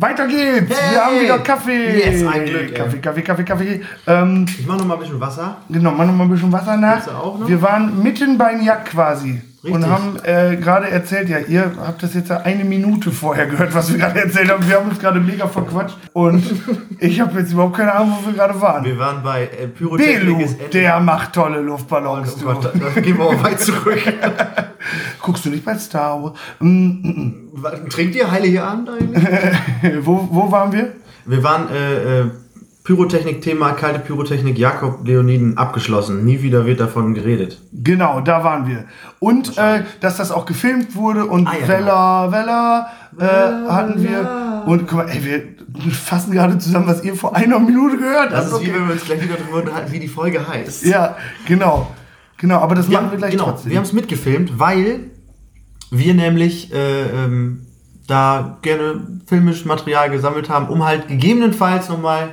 [0.00, 0.78] Weiter geht's!
[0.78, 0.92] Hey!
[0.94, 1.98] Wir haben wieder Kaffee!
[1.98, 2.72] Yes, ein Glück.
[2.74, 3.80] Kaffee, Kaffee, Kaffee, Kaffee.
[4.06, 5.56] Ähm, Ich mache noch mal ein bisschen Wasser.
[5.68, 6.96] Genau, mach noch mal ein bisschen Wasser nach.
[6.96, 7.48] Willst du auch noch?
[7.48, 9.42] Wir waren mitten beim Jagd quasi.
[9.64, 9.90] Und Richtig.
[9.90, 13.90] haben äh, gerade erzählt, ja, ihr habt das jetzt ja eine Minute vorher gehört, was
[13.90, 14.64] wir gerade erzählt haben.
[14.68, 15.96] Wir haben uns gerade mega verquatscht.
[16.12, 16.44] Und
[17.00, 18.84] ich habe jetzt überhaupt keine Ahnung, wo wir gerade waren.
[18.84, 20.20] Wir waren bei äh, Pyrotechnik.
[20.20, 22.36] Belu, der macht tolle Luftballons.
[22.36, 22.44] Oh du.
[22.46, 24.00] Gott, da, da gehen wir auch weit zurück.
[25.22, 26.38] Guckst du nicht bei Star Wars?
[26.60, 27.48] Mm,
[27.90, 29.24] Trinkt ihr Heilige Abend eigentlich?
[29.24, 30.06] mm.
[30.06, 30.92] wo, wo waren wir?
[31.26, 32.30] Wir waren äh, äh,
[32.88, 36.24] Pyrotechnik-Thema, kalte Pyrotechnik, Jakob Leoniden abgeschlossen.
[36.24, 37.60] Nie wieder wird davon geredet.
[37.70, 38.86] Genau, da waren wir.
[39.18, 42.86] Und äh, dass das auch gefilmt wurde und Ah, ja, Vella, Vella,
[43.18, 44.62] äh, hatten wir.
[44.64, 48.46] Und guck mal, ey, wir fassen gerade zusammen, was ihr vor einer Minute gehört Das
[48.50, 48.54] habt.
[48.54, 48.78] ist wie Okay.
[48.80, 50.86] wenn wir uns gleich wieder drüber unterhalten, wie die Folge heißt.
[50.86, 51.14] Ja,
[51.46, 51.90] genau.
[52.38, 53.44] Genau, aber das Ja, machen wir gleich genau.
[53.50, 53.70] trotzdem.
[53.70, 55.10] Wir haben es mitgefilmt, weil
[55.90, 57.66] wir nämlich äh, ähm,
[58.06, 62.30] da gerne filmisch Material gesammelt haben, um halt gegebenenfalls nochmal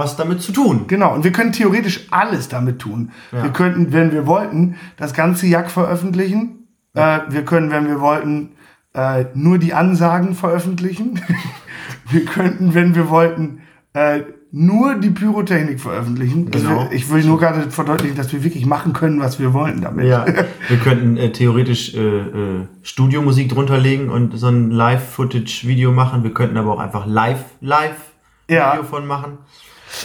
[0.00, 0.86] was damit zu tun.
[0.88, 3.12] Genau, und wir können theoretisch alles damit tun.
[3.30, 3.44] Ja.
[3.44, 6.66] Wir könnten, wenn wir wollten, das ganze Jack veröffentlichen.
[6.94, 8.50] Äh, wir können, wenn wir wollten,
[8.94, 11.20] äh, nur die Ansagen veröffentlichen.
[12.10, 13.60] wir könnten, wenn wir wollten,
[13.92, 16.50] äh, nur die Pyrotechnik veröffentlichen.
[16.52, 16.80] Also Genau.
[16.82, 20.06] wir, ich will nur gerade verdeutlichen, dass wir wirklich machen können, was wir wollen damit.
[20.06, 20.26] Ja,
[20.68, 26.24] wir könnten äh, theoretisch äh, äh, Studiomusik drunter legen und so ein Live-Footage-Video machen.
[26.24, 27.94] Wir könnten aber auch einfach live, live
[28.48, 28.72] Ja.
[28.72, 29.38] Video von machen.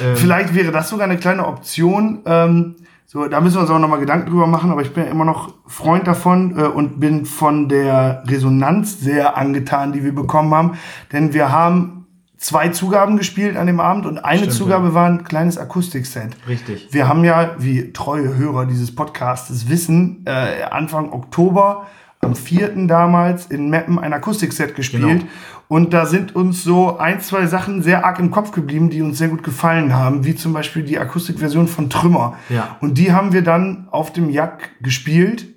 [0.02, 2.20] Ähm, Vielleicht wäre das sogar eine kleine Option.
[2.26, 5.12] Ähm, so, da müssen wir uns auch nochmal Gedanken drüber machen, aber ich bin ja
[5.12, 10.54] immer noch Freund davon äh, und bin von der Resonanz sehr angetan, die wir bekommen
[10.54, 10.78] haben.
[11.14, 12.08] Denn wir haben
[12.38, 16.36] zwei Zugaben gespielt an dem Abend und eine Stimmt, Zugabe war ein kleines Akustikset.
[16.48, 16.90] Richtig.
[16.92, 21.86] Wir haben ja, wie treue Hörer dieses Podcasts wissen, äh, Anfang Oktober
[22.22, 22.88] am 4.
[22.88, 25.22] damals in Meppen ein Akustikset gespielt.
[25.22, 25.32] Genau.
[25.68, 29.18] Und da sind uns so ein, zwei Sachen sehr arg im Kopf geblieben, die uns
[29.18, 32.38] sehr gut gefallen haben, wie zum Beispiel die Akustikversion von Trümmer.
[32.50, 32.78] Ja.
[32.82, 35.48] Und die haben wir dann auf dem Jack gespielt.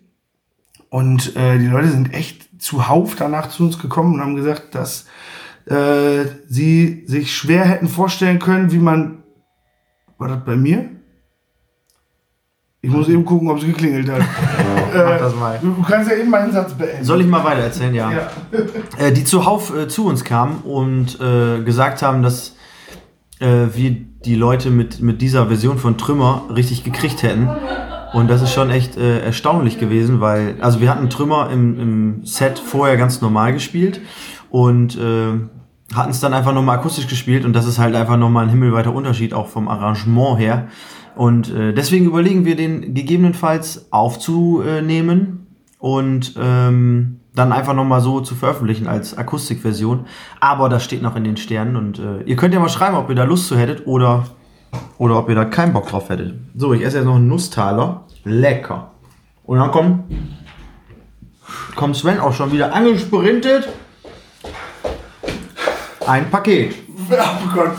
[0.88, 5.06] Und äh, die Leute sind echt zuhauf danach zu uns gekommen und haben gesagt, dass
[5.66, 9.22] äh, sie sich schwer hätten vorstellen können, wie man.
[10.16, 10.90] War das bei mir?
[12.80, 14.20] Ich muss eben gucken, ob es geklingelt hat.
[14.94, 15.58] Mach das mal.
[15.60, 17.04] Du kannst ja eben meinen Satz beenden.
[17.04, 17.94] Soll ich mal weiter erzählen?
[17.94, 18.12] Ja.
[18.12, 18.30] Ja.
[18.98, 22.56] Äh, die zuhauf äh, zu uns kamen und äh, gesagt haben, dass
[23.40, 27.48] äh, wir die Leute mit, mit dieser Version von Trümmer richtig gekriegt hätten.
[28.12, 32.24] Und das ist schon echt äh, erstaunlich gewesen, weil, also wir hatten Trümmer im, im
[32.24, 34.00] Set vorher ganz normal gespielt
[34.50, 38.44] und äh, hatten es dann einfach nochmal akustisch gespielt und das ist halt einfach nochmal
[38.44, 40.68] ein himmelweiter Unterschied, auch vom Arrangement her.
[41.18, 45.48] Und äh, deswegen überlegen wir den gegebenenfalls aufzunehmen
[45.80, 50.06] und ähm, dann einfach nochmal so zu veröffentlichen als Akustikversion.
[50.38, 53.08] Aber das steht noch in den Sternen und äh, ihr könnt ja mal schreiben, ob
[53.08, 54.26] ihr da Lust zu hättet oder,
[54.96, 56.36] oder ob ihr da keinen Bock drauf hättet.
[56.54, 58.04] So, ich esse jetzt noch einen Nusstaler.
[58.22, 58.92] Lecker.
[59.42, 60.04] Und dann kommt,
[61.74, 63.68] kommt Sven auch schon wieder angesprintet.
[66.06, 66.76] Ein Paket.
[67.10, 67.72] Oh Gott,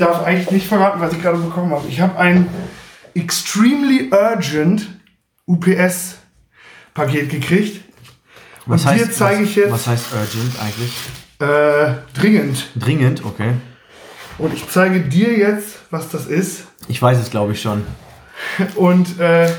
[0.00, 1.86] darf eigentlich nicht verraten, was ich gerade bekommen habe.
[1.88, 2.48] Ich habe ein
[3.14, 4.88] Extremely Urgent
[5.46, 7.80] UPS-Paket gekriegt.
[8.66, 10.92] Was Und heißt, dir zeige ich jetzt Was heißt urgent eigentlich?
[11.40, 12.66] äh, dringend.
[12.76, 13.54] Dringend, okay.
[14.38, 16.64] Und ich zeige dir jetzt, was das ist.
[16.88, 17.84] Ich weiß es, glaube ich, schon.
[18.76, 19.50] Und äh,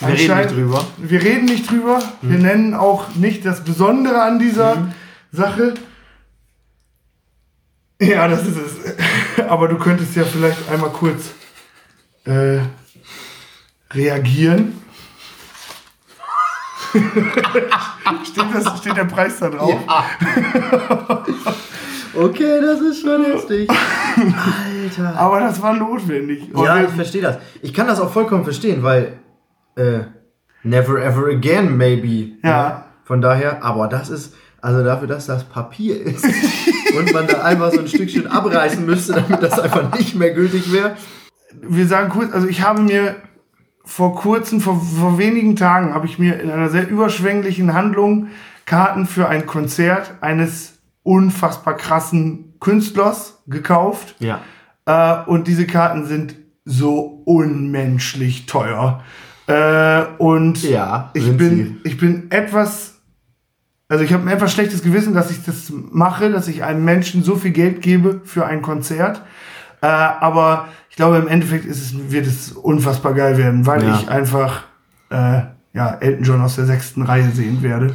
[0.00, 0.86] Wir reden nicht drüber.
[0.96, 1.10] Mhm.
[1.10, 1.98] Wir reden nicht drüber.
[2.22, 4.88] Wir nennen auch nicht das Besondere an dieser
[5.32, 5.74] Sache.
[8.00, 9.44] Ja, das ist es.
[9.48, 11.30] Aber du könntest ja vielleicht einmal kurz
[12.24, 12.58] äh,
[13.92, 14.80] reagieren.
[18.24, 19.80] steht, das, steht der Preis da drauf?
[22.14, 23.68] Okay, das ist schon heftig.
[23.70, 25.16] Alter.
[25.16, 26.52] Aber das war notwendig.
[26.52, 27.38] Und Ja, ich verstehe das.
[27.62, 29.18] Ich kann das auch vollkommen verstehen, weil
[29.76, 30.00] äh,
[30.62, 32.32] never ever again, maybe.
[32.42, 32.86] Ja.
[33.04, 36.26] Von daher, aber das ist, also dafür, dass das Papier ist
[36.98, 40.72] und man da einfach so ein Stückchen abreißen müsste, damit das einfach nicht mehr gültig
[40.72, 40.96] wäre.
[41.62, 43.16] wir sagen kurz, also ich habe mir
[43.84, 48.28] vor kurzem, vor, vor wenigen Tagen, habe ich mir in einer sehr überschwänglichen Handlung
[48.66, 54.14] Karten für ein Konzert eines unfassbar krassen Künstlers gekauft.
[54.18, 54.40] Ja.
[54.84, 56.34] Äh, und diese Karten sind
[56.66, 59.02] so unmenschlich teuer.
[59.46, 62.97] Äh, und Ja, ich bin, ich bin etwas,
[63.88, 67.22] also ich habe ein etwas schlechtes Gewissen, dass ich das mache, dass ich einem Menschen
[67.24, 69.22] so viel Geld gebe für ein Konzert.
[69.80, 73.94] Äh, aber ich glaube, im Endeffekt ist es, wird es unfassbar geil werden, weil Ja.
[73.98, 74.64] ich einfach
[75.10, 75.42] äh,
[75.74, 77.94] ja, Elton John aus der sechsten Reihe sehen werde.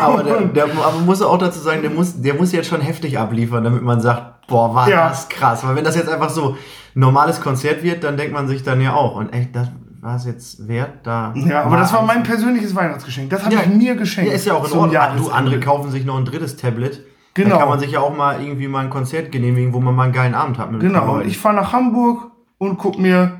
[0.00, 2.80] Aber, der, der, aber man muss auch dazu sagen, der muss, der muss jetzt schon
[2.80, 5.08] heftig abliefern, damit man sagt, boah, war Ja.
[5.08, 5.66] das krass.
[5.66, 6.56] Weil wenn das jetzt einfach so ein
[7.00, 9.68] normales Konzert wird, dann denkt man sich dann ja auch, und echt, das
[10.06, 11.34] war es jetzt wert, da.
[11.34, 13.28] Ja, aber das war mein persönliches Weihnachtsgeschenk.
[13.28, 14.30] Das habe Ja, ich mir geschenkt.
[14.30, 15.16] Ja, ist ja auch in Ordnung.
[15.16, 17.02] Du, andere kaufen sich noch ein drittes Tablet.
[17.34, 17.50] Genau.
[17.50, 20.04] Da kann man sich ja auch mal irgendwie mal ein Konzert genehmigen, wo man mal
[20.04, 23.32] einen geilen Abend hat mit Genau, und ich fahre nach Hamburg und guck mir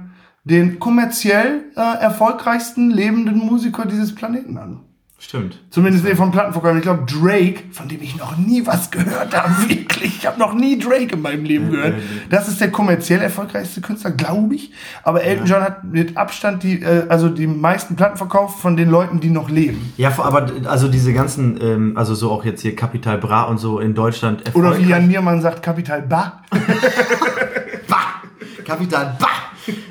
[0.42, 4.80] den kommerziell äh, erfolgreichsten lebenden Musiker dieses Planeten an.
[5.18, 5.58] Stimmt.
[5.70, 6.76] Zumindest nee, vom Plattenverkauf.
[6.76, 10.18] Ich glaube, Drake, von dem ich noch nie was gehört habe, wirklich.
[10.18, 11.94] Ich habe noch nie Drake in meinem Leben gehört.
[12.28, 14.72] Das ist der kommerziell erfolgreichste Künstler, glaube ich.
[15.02, 18.90] Aber Elton John hat mit Abstand die, äh, also die meisten Platten verkauft von den
[18.90, 19.92] Leuten, die noch leben.
[19.96, 23.80] Ja, aber also diese ganzen, ähm, also so auch jetzt hier Capital Bra und so
[23.80, 26.42] in Deutschland Oder wie Jan Niermann sagt, Kapital Ba.
[28.66, 29.26] Kapital Bah!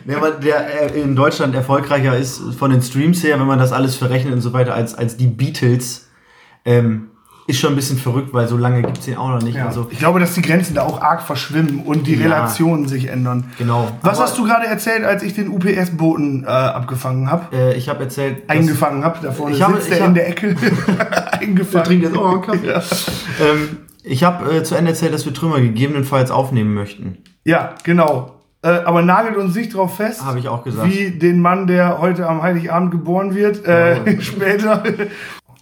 [0.06, 3.72] Der, aber der äh, in Deutschland erfolgreicher ist von den Streams her, wenn man das
[3.74, 6.08] alles verrechnet und so weiter, als, als die Beatles,
[6.64, 7.08] ähm,
[7.48, 9.56] ist schon ein bisschen verrückt, weil so lange gibt's den auch noch nicht.
[9.58, 9.68] Ja.
[9.68, 12.24] Also, Ich glaube, dass die Grenzen da auch arg verschwimmen und die Ja.
[12.24, 13.52] Relationen sich ändern.
[13.60, 13.92] Genau.
[14.02, 17.56] Was hast du gerade erzählt, als ich den UPS-Boten äh, abgefangen habe?
[17.56, 19.20] äh, ich habe erzählt, Eingefangen habe.
[19.22, 20.56] Da vorne Ich habe- sitzt ich der hab- in der Ecke.
[21.40, 21.84] Eingefangen.
[21.86, 22.68] trinkt jetzt auch einen Kaffee.
[22.68, 22.82] Ja.
[23.46, 27.18] Ähm, ich habe äh, zu Ende erzählt, dass wir Trümmer gegebenenfalls aufnehmen möchten.
[27.44, 28.35] Ja, genau.
[28.66, 30.26] Äh, aber nagelt uns nicht drauf fest.
[30.26, 30.90] Habe ich auch gesagt.
[30.92, 34.20] Wie den Mann, der heute am Heiligabend geboren wird, äh, Ja.
[34.22, 34.82] später.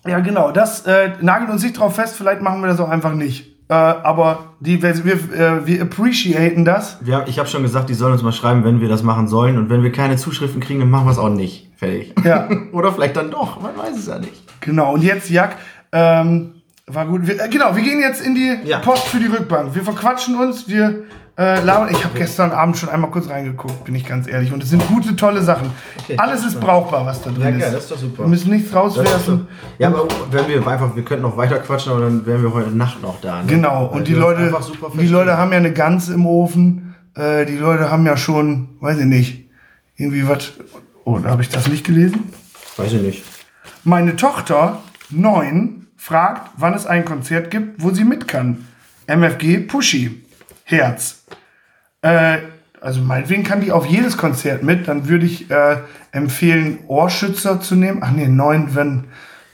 [0.08, 0.51] ja, genau.
[0.51, 2.16] Das äh, nagelt uns nicht drauf fest.
[2.16, 3.49] Vielleicht machen wir das auch einfach nicht.
[3.70, 6.99] Äh, aber die, wir, äh, wir appreciaten das.
[7.10, 9.58] Haben- ich habe schon gesagt, die sollen uns mal schreiben, wenn wir das machen sollen.
[9.58, 11.72] Und wenn wir keine Zuschriften kriegen, dann machen wir es auch nicht.
[11.78, 12.14] Fertig.
[12.24, 12.47] Ja.
[12.72, 14.43] Oder vielleicht dann doch, man weiß es ja nicht.
[14.62, 15.58] Genau, und jetzt, Jack,
[15.91, 17.28] ähm, war gut.
[17.28, 18.80] Wir, äh, genau, wir gehen jetzt in die Ja.
[18.80, 19.76] Post für die Rückbank.
[19.76, 21.04] Wir verquatschen uns, wir
[21.38, 21.89] äh, labern.
[21.91, 24.53] Ich habe gestern Abend schon einmal kurz reingeguckt, bin ich ganz ehrlich.
[24.53, 25.71] Und es sind gute, tolle Sachen.
[26.03, 26.15] Okay.
[26.17, 27.59] Alles ist brauchbar, was da drin Ja, ist.
[27.61, 28.23] geil, das ist doch super.
[28.23, 29.47] Wir müssen nichts rauswerfen.
[29.79, 32.69] Ja, aber wenn wir einfach, wir könnten noch weiter quatschen, aber dann wären wir heute
[32.69, 33.41] Nacht noch da.
[33.41, 33.47] Ne?
[33.47, 34.38] Genau, Weil und die wir uns
[34.71, 35.07] Leute, die.
[35.07, 36.95] Leute haben ja eine Gans im Ofen.
[37.15, 39.49] Äh, die Leute haben ja schon, weiß ich nicht,
[39.95, 40.53] irgendwie was.
[41.05, 42.31] Oh, da habe ich das nicht gelesen.
[42.77, 43.23] Weiß ich nicht.
[43.84, 44.79] Meine Tochter,
[45.09, 48.67] neun, fragt, wann es ein Konzert gibt, wo sie mit kann.
[49.07, 50.23] MFG Pushy.
[50.65, 51.22] Herz.
[52.04, 52.38] Äh,
[52.80, 54.88] also meinetwegen kann die auf jedes Konzert mit.
[54.88, 55.78] Dann würde ich äh,
[56.12, 57.99] empfehlen, Ohrschützer zu nehmen.
[58.01, 59.06] Ach nee, neun, wenn.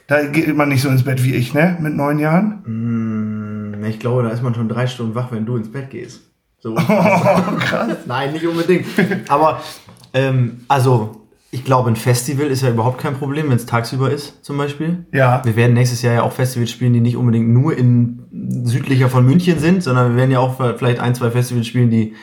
[0.08, 1.78] Da geht man nicht so ins Bett wie ich, ne?
[1.80, 2.64] Mit neun Jahren.
[2.66, 6.22] Hm, Ich glaube, da ist man schon drei Stunden wach, wenn du ins Bett gehst.
[6.60, 6.76] So.
[6.78, 6.82] Oh,
[7.60, 7.98] krass.
[8.08, 8.86] Nein, nicht unbedingt.
[9.30, 9.62] Aber,
[10.16, 14.44] ähm, also, ich glaube, ein Festival ist ja überhaupt kein Problem, wenn es tagsüber ist,
[14.44, 15.06] zum Beispiel.
[15.14, 15.42] Ja.
[15.46, 19.26] Wir werden nächstes Jahr ja auch Festivals spielen, die nicht unbedingt nur in südlicher von
[19.26, 22.16] München sind, sondern wir werden ja auch vielleicht ein, zwei Festivals spielen, die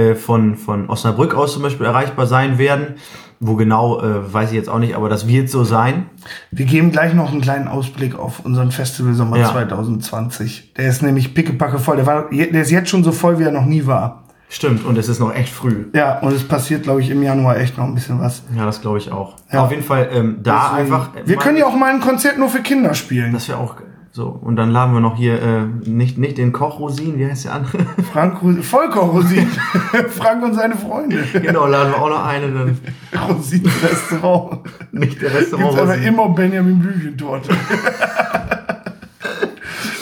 [0.00, 2.94] äh, von, von Osnabrück aus zum Beispiel erreichbar sein werden.
[3.42, 6.10] Wo genau, äh, weiß ich jetzt auch nicht, aber das wird so sein.
[6.50, 9.50] Wir geben gleich noch einen kleinen Ausblick auf unseren Festival Sommer Ja.
[9.50, 10.74] 2020.
[10.76, 11.96] Der ist nämlich pickepacke voll.
[11.96, 14.24] Der, war, der ist jetzt schon so voll, wie er noch nie war.
[14.52, 15.86] Stimmt, und es ist noch echt früh.
[15.94, 18.42] Ja, und es passiert, glaube ich, im Januar echt noch ein bisschen was.
[18.56, 19.36] Ja, das glaube ich auch.
[19.52, 19.62] Ja.
[19.64, 21.10] Auf jeden Fall ähm, da Deswegen- einfach.
[21.24, 23.32] Wir mal- können ja auch mal ein Konzert nur für Kinder spielen.
[23.32, 23.76] Das wäre auch
[24.12, 24.26] so.
[24.28, 27.54] Und dann laden wir noch hier äh, nicht, nicht den Koch Rosin, wie heißt der
[27.54, 27.78] andere?
[28.12, 29.46] Frank Rosin, Volker Rosin.
[30.10, 31.22] Frank und seine Freunde.
[31.32, 32.78] genau, laden wir auch noch eine, dann
[33.28, 34.60] Rosins Restaurant.
[34.92, 36.02] nicht der Gibt's Restaurant aber Rosin.
[36.04, 37.50] immer Benjamin Blümchentorte.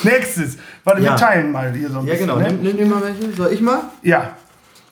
[0.04, 0.56] Nächstes.
[0.84, 1.16] Warte, wir Ja.
[1.16, 2.28] teilen mal hier so ein Ja, bisschen.
[2.28, 2.38] genau.
[2.40, 2.52] Ne?
[2.52, 3.32] Nimm, nimm, nimm mal welche.
[3.36, 3.80] Soll ich mal?
[4.02, 4.30] Ja.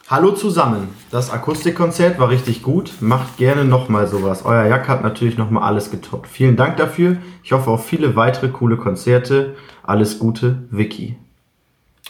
[0.09, 0.87] Hallo zusammen.
[1.11, 2.93] Das Akustikkonzert war richtig gut.
[3.01, 4.45] Macht gerne nochmal sowas.
[4.45, 6.29] Euer Jack hat natürlich nochmal alles getoppt.
[6.29, 7.17] Vielen Dank dafür.
[7.43, 9.57] Ich hoffe auf viele weitere coole Konzerte.
[9.83, 11.17] Alles Gute, Vicky.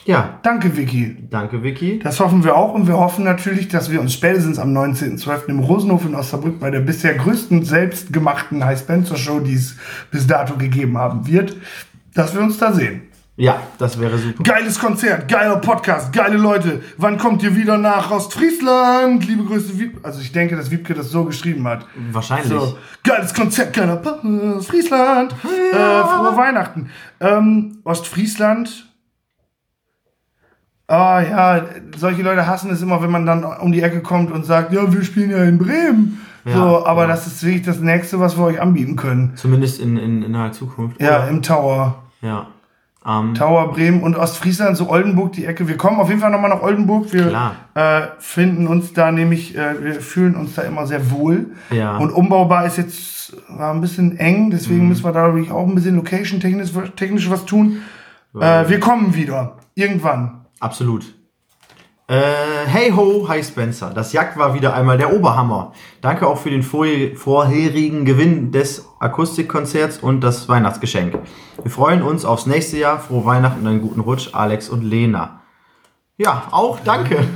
[0.05, 1.16] Ja, Danke, Vicky.
[1.30, 1.99] danke, Vicky.
[1.99, 5.49] Das hoffen wir auch und wir hoffen natürlich, dass wir uns spätestens am 19.12.
[5.49, 9.74] im Rosenhof in Osnabrück bei der bisher größten selbstgemachten High Spencer Show, die es
[10.11, 11.57] bis dato gegeben haben wird,
[12.12, 13.03] dass wir uns da sehen.
[13.39, 14.43] Ja, das wäre super.
[14.43, 16.80] Geiles Konzert, geiler Podcast, geile Leute.
[16.97, 19.26] Wann kommt ihr wieder nach Ostfriesland?
[19.26, 21.84] Liebe Grüße, Wieb Also ich denke, dass Wiebke das so geschrieben hat.
[22.12, 22.49] Wahrscheinlich.
[22.49, 24.20] So, geiles Konzert, geiler Pa-
[24.57, 25.32] Ostfriesland.
[25.32, 26.89] Äh, frohe Weihnachten.
[27.20, 28.87] Ähm, Ostfriesland.
[30.89, 31.62] Ah ja,
[31.99, 34.91] solche Leute hassen es immer, wenn man dann um die Ecke kommt und sagt, ja,
[34.91, 36.24] wir spielen ja in Bremen.
[36.47, 37.09] Ja, so, aber ja.
[37.09, 39.32] das ist wirklich das Nächste, was wir euch anbieten können.
[39.37, 41.03] Zumindest in, in, in naher Zukunft.
[41.03, 41.28] Ja, Oder?
[41.28, 42.03] im Tower.
[42.22, 42.47] Ja.
[43.07, 45.68] Ähm, Tower, Bremen und Ostfriesland, so Oldenburg, die Ecke.
[45.68, 47.12] Wir kommen auf jeden Fall nochmal nach Oldenburg.
[47.12, 51.50] Wir äh, finden uns da nämlich, äh, wir fühlen uns da immer sehr wohl.
[51.70, 51.96] Ja.
[51.98, 54.88] Und umbaubar ist jetzt war ein bisschen eng, deswegen Mhm.
[54.88, 57.78] müssen wir da wirklich auch ein bisschen location-technisch technisch was tun.
[58.38, 59.57] Äh, wir kommen wieder.
[59.74, 60.44] Irgendwann.
[60.61, 61.14] Absolut.
[62.09, 62.22] Äh,
[62.66, 63.90] hey ho, hi Spencer.
[63.92, 65.72] Das Jack war wieder einmal der Oberhammer.
[66.02, 71.18] Danke auch für den vorher- vorherigen Gewinn des Akustikkonzerts und das Weihnachtsgeschenk.
[71.61, 73.00] Wir freuen uns aufs nächste Jahr.
[73.00, 75.40] Frohe Weihnachten und einen guten Rutsch, Alex und Lena.
[76.16, 77.16] Ja, auch danke.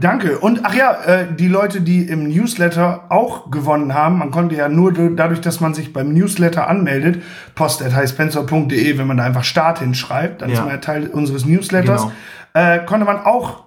[0.00, 0.38] Danke.
[0.38, 4.68] Und ach ja, äh, die Leute, die im Newsletter auch gewonnen haben, man konnte ja
[4.68, 7.20] nur dadurch, dass man sich beim Newsletter anmeldet,
[7.56, 10.54] post.highspencer.de, wenn man da einfach Start hinschreibt, dann Ja.
[10.54, 12.74] ist man ja Teil unseres Newsletters, Genau.
[12.74, 13.64] äh, konnte man auch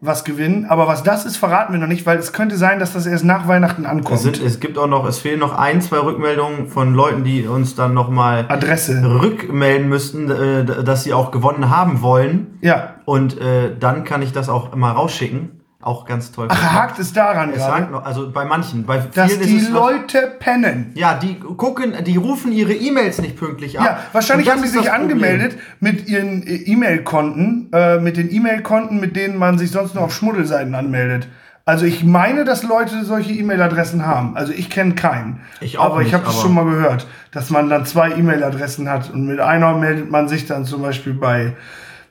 [0.00, 0.64] was gewinnen.
[0.66, 3.24] Aber was das ist, verraten wir noch nicht, weil es könnte sein, dass das erst
[3.24, 4.16] nach Weihnachten ankommt.
[4.16, 7.46] Es, sind, es gibt auch noch, es fehlen noch ein, zwei Rückmeldungen von Leuten, die
[7.46, 9.02] uns dann nochmal Adresse.
[9.20, 12.58] rückmelden müssten, äh, dass sie auch gewonnen haben wollen.
[12.62, 12.94] Ja.
[13.04, 15.59] Und äh, dann kann ich das auch mal rausschicken.
[15.82, 16.48] Auch ganz toll.
[16.50, 19.62] Ach, hakt es daran Es gerade, noch, also bei manchen, bei dass vielen die ist
[19.64, 20.92] es noch, Leute pennen.
[20.94, 23.86] ja, die gucken, die rufen ihre E-Mails nicht pünktlich ab.
[23.86, 25.10] Ja, wahrscheinlich Und das haben die ist sich das Problem.
[25.16, 30.04] angemeldet mit ihren äh, E-Mail-Konten, äh, mit den E-Mail-Konten, mit denen man sich sonst nur
[30.04, 31.28] auf Schmuddelseiten anmeldet.
[31.64, 34.36] Also ich meine, dass Leute solche E-Mail-Adressen haben.
[34.36, 35.40] Also ich kenne keinen.
[35.60, 38.10] Ich auch aber ich nicht, habe das aber- schon mal gehört, dass man dann zwei
[38.10, 41.54] E-Mail-Adressen hat und mit einer meldet man sich dann zum Beispiel bei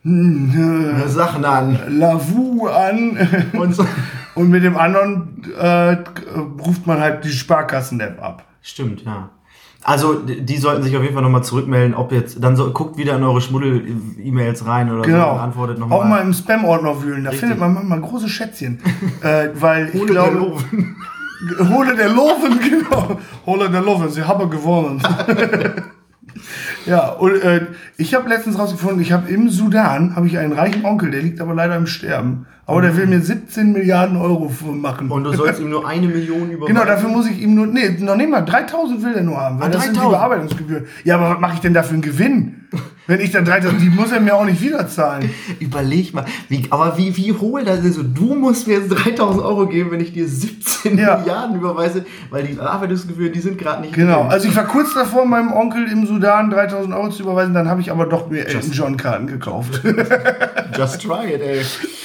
[0.04, 1.78] Sachen an.
[1.90, 3.18] Lavu an
[3.54, 3.86] Und so.
[4.36, 5.98] und mit dem anderen äh,
[6.66, 8.46] ruft man halt die Sparkassen-App ab.
[8.62, 9.30] Stimmt, ja.
[9.84, 13.16] Also, die sollten sich auf jeden Fall nochmal zurückmelden, ob jetzt, dann so, guckt wieder
[13.16, 15.36] in eure Schmuddel-E-Mails rein oder Genau.
[15.36, 16.00] so antwortet nochmal.
[16.00, 17.24] Auch mal im Spam-Ordner wühlen.
[17.24, 17.40] Da Richtig.
[17.40, 18.82] findet man manchmal große Schätzchen.
[19.22, 20.96] äh, weil ich der glaube, Loven.
[21.74, 23.18] Hole der Loven, genau.
[23.46, 25.02] Hole der Loven, sie haben gewonnen.
[26.86, 27.68] Ja, und äh,
[27.98, 31.42] ich habe letztens rausgefunden, ich habe im Sudan habe ich einen reichen Onkel, der liegt
[31.42, 32.46] aber leider im Sterben.
[32.70, 35.10] Aber der will mir 17 Milliarden Euro machen.
[35.10, 36.76] Und du sollst ihm nur eine Million überweisen.
[36.76, 39.60] Genau, dafür muss ich ihm nur, nee, noch nicht mal, 3000 will er nur haben,
[39.60, 40.20] weil Ah, das sind die 3000?
[40.20, 40.86] Bearbeitungsgebühren.
[41.04, 42.56] Ja, aber was mache ich denn da für einen Gewinn?
[43.08, 45.32] Wenn ich dann 3000, die muss er mir auch nicht wieder zahlen.
[45.60, 48.00] Überleg mal, wie, aber wie, wie hohl das ist.
[48.14, 51.18] Du musst mir jetzt 3000 Euro geben, wenn ich dir 17 Ja.
[51.18, 54.32] Milliarden überweise, weil die Bearbeitungsgebühren, die sind gerade nicht Genau, drin.
[54.32, 57.82] also ich war kurz davor, meinem Onkel im Sudan 3000 Euro zu überweisen, dann habe
[57.82, 59.82] ich aber doch mir Elton John Karten gekauft.
[60.78, 61.62] Just try it, ey.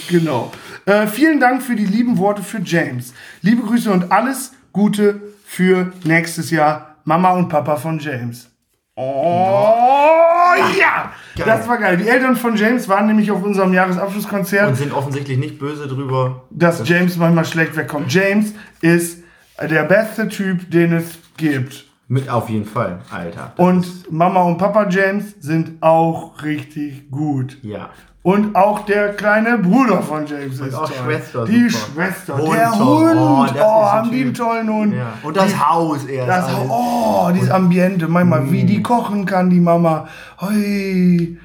[0.09, 0.53] Genau.
[0.87, 3.15] Äh, vielen Dank für die lieben Worte für James.
[3.43, 8.51] Liebe Grüße und alles Gute für nächstes Jahr, Mama und Papa von James.
[8.97, 11.47] Oh ja, Geil.
[11.47, 11.97] das war geil.
[11.97, 14.69] Die Eltern von James waren nämlich auf unserem Jahresabschlusskonzert.
[14.69, 16.45] Und sind offensichtlich nicht böse drüber.
[16.51, 18.13] dass James manchmal schlecht wegkommt.
[18.13, 19.23] James ist
[19.61, 21.87] der beste Typ, den es gibt.
[22.07, 23.53] Mit auf jeden Fall, Alter.
[23.57, 27.59] Und Mama und Papa James sind auch richtig gut.
[27.63, 27.91] Ja.
[28.25, 30.97] Und auch der kleine Bruder von James ist auch toll.
[31.05, 31.85] Schwester, Die super.
[31.95, 32.39] Schwester.
[32.39, 33.11] Hund der toll.
[33.15, 33.21] Hund.
[33.55, 34.95] Oh, Oh, haben die einen tollen Hund.
[34.95, 35.13] ja.
[35.23, 36.29] Und das Haus erst.
[36.29, 36.71] Das, alles.
[36.71, 38.09] oh, dieses Ambiente.
[38.09, 40.09] Manchmal, wie die kochen kann, die Mama.
[40.41, 41.37] Hoi.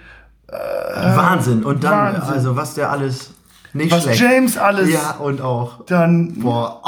[1.16, 1.64] Wahnsinn.
[1.64, 2.34] Und dann, Wahnsinn.
[2.34, 3.32] also was der alles
[3.74, 4.22] nicht Was schlecht.
[4.22, 5.86] James alles Ja, und auch.
[5.86, 6.34] dann.
[6.40, 6.82] Boah,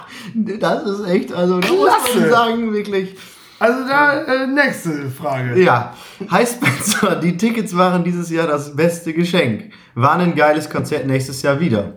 [0.34, 3.16] das ist echt, also da muss man sagen, wirklich.
[3.64, 5.58] Also da, äh, nächste Frage.
[5.58, 5.94] Ja,
[6.30, 9.72] Hi Spencer, die Tickets waren dieses Jahr das beste Geschenk.
[9.94, 11.94] War ein geiles Konzert nächstes Jahr wieder.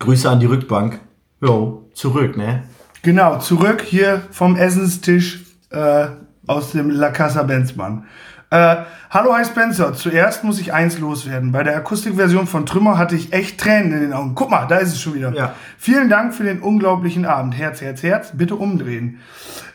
[0.00, 1.00] Grüße an die Rückbank.
[1.40, 2.64] Jo, zurück, ne?
[3.00, 6.08] Genau, zurück hier vom Essenstisch äh,
[6.46, 8.04] aus dem La Casa Benzmann.
[8.50, 8.76] Äh,
[9.08, 9.94] hallo, hi Spencer.
[9.94, 11.52] Zuerst muss ich eins loswerden.
[11.52, 14.34] Bei der Akustikversion von Trümmer hatte ich echt Tränen in den Augen.
[14.34, 15.32] Guck mal, da ist es schon wieder.
[15.34, 15.54] Ja.
[15.78, 17.56] Vielen Dank für den unglaublichen Abend.
[17.56, 18.32] Herz, Herz, Herz.
[18.34, 19.20] Bitte umdrehen.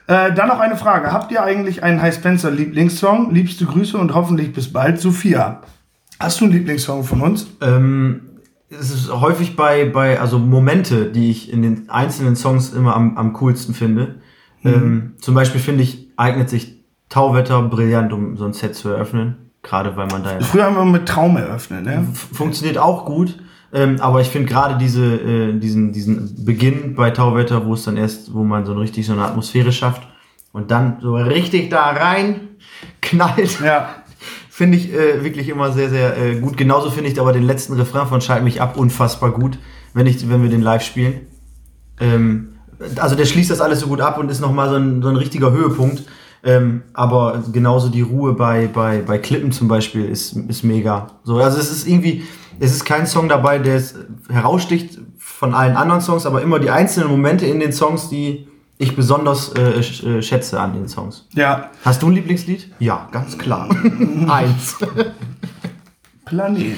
[0.08, 1.12] Äh, dann noch eine Frage.
[1.12, 3.34] Habt ihr eigentlich einen Hi Spencer Lieblingssong?
[3.34, 5.62] Liebste Grüße und hoffentlich bis bald, Sophia.
[6.20, 7.48] Hast du einen Lieblingssong von uns?
[7.62, 8.22] Ähm,
[8.70, 13.18] es ist häufig bei, bei, also Momente, die ich in den einzelnen Songs immer am,
[13.18, 14.16] am coolsten finde.
[14.66, 19.52] Ähm, zum Beispiel finde ich, eignet sich Tauwetter brillant, um so ein Set zu eröffnen.
[19.62, 22.06] Gerade weil man da Früher haben wir mit Traum eröffnet, ne?
[22.14, 23.38] funktioniert auch gut.
[23.74, 27.98] Ähm, aber ich finde gerade diese, äh, diesen, diesen Beginn bei Tauwetter, wo es dann
[27.98, 30.08] erst, wo man so richtig so eine Atmosphäre schafft
[30.52, 32.50] und dann so richtig da rein
[33.02, 33.90] knallt, Ja.
[34.50, 36.58] finde ich äh, wirklich immer sehr, sehr äh, gut.
[36.58, 39.58] Genauso finde ich aber den letzten Refrain von Schalt mich ab unfassbar gut,
[39.96, 41.22] wenn, ich, wenn wir den live spielen.
[42.00, 42.50] Ähm,
[42.98, 45.16] also der schließt das alles so gut ab und ist nochmal so ein, so ein
[45.16, 46.04] richtiger Höhepunkt.
[46.44, 51.08] Ähm, aber genauso die Ruhe bei, bei, bei Klippen zum Beispiel ist, ist mega.
[51.24, 52.24] So, also es ist irgendwie,
[52.60, 53.96] es ist kein Song dabei, der es
[54.30, 58.48] heraussticht von allen anderen Songs, aber immer die einzelnen Momente in den Songs, die
[58.78, 61.28] ich besonders äh, sch- äh, schätze an den Songs.
[61.34, 61.70] Ja.
[61.86, 62.72] Hast du ein Lieblingslied?
[62.80, 63.70] Ja, ganz klar.
[64.28, 64.78] Eins.
[66.26, 66.78] Planet.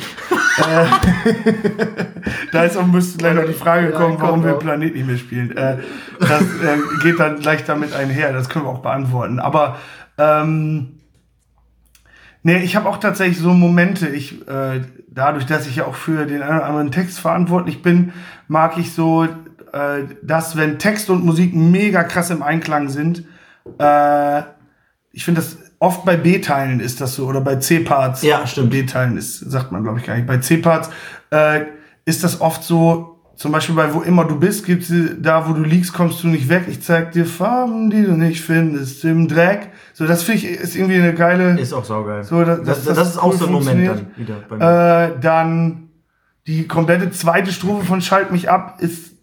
[0.57, 0.86] äh,
[2.51, 4.53] da ist auch müsste gleich noch die Frage kommen, warum wir.
[4.53, 5.55] Planet nicht mehr spielen.
[5.55, 5.78] Äh,
[6.19, 9.39] das äh, geht dann gleich damit einher, das können wir auch beantworten.
[9.39, 9.78] Aber
[10.17, 10.99] ähm,
[12.43, 14.47] nee, ich habe auch tatsächlich so Momente, ich,
[15.16, 18.13] dadurch, dass ich ja auch für den einen oder anderen Text verantwortlich bin,
[18.47, 23.26] mag ich so, äh, dass wenn Text und Musik mega krass im Einklang sind,
[23.80, 24.41] äh,
[25.11, 28.22] ich finde das oft bei B-Teilen ist das so oder bei C-Parts.
[28.22, 28.72] Ja, stimmt.
[28.72, 30.28] B-Teilen ist, sagt man glaube ich gar nicht.
[30.28, 30.89] Bei C-Parts
[31.32, 31.61] äh,
[32.05, 35.61] ist das oft so, zum Beispiel bei Wo immer du bist, gibt's da wo du
[35.63, 36.65] liegst, kommst du nicht weg.
[36.69, 39.69] Ich zeig dir Farben, die du nicht findest im Dreck.
[39.93, 41.59] So, das finde ich ist irgendwie eine geile.
[41.59, 42.23] Ist auch saugeil.
[42.23, 45.15] So, das- das, das, das ist auch so ein Moment dann wieder bei mir.
[45.15, 45.89] Äh, dann
[46.47, 49.15] die komplette zweite Strophe von Schalt mich ab ist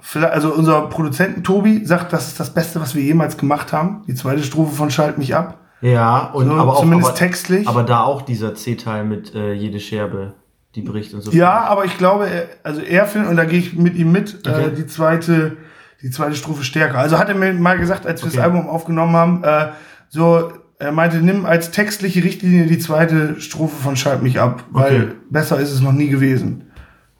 [0.00, 4.02] vielleicht, also unser Produzenten Tobi sagt, das ist das Beste, was wir jemals gemacht haben.
[4.06, 5.58] Die zweite Strophe von Schalt mich ab.
[5.80, 7.66] ja, und so, aber auch zumindest aber, textlich.
[7.68, 10.34] Aber da auch dieser C-Teil mit äh, jede Scherbe,
[10.74, 11.30] die bricht und so.
[11.32, 14.38] Ja, aber ich glaube, er, also er findet, und da gehe ich mit ihm mit,
[14.46, 14.66] Okay.
[14.66, 15.56] äh, die zweite,
[16.02, 16.98] die zweite Strophe stärker.
[16.98, 18.36] Also hat er mir mal gesagt, als wir Okay.
[18.36, 19.68] das Album aufgenommen haben, äh,
[20.08, 24.84] so, er meinte, nimm als textliche Richtlinie die zweite Strophe von Schalt mich ab, weil
[25.04, 25.12] Okay.
[25.30, 26.70] besser ist es noch nie gewesen,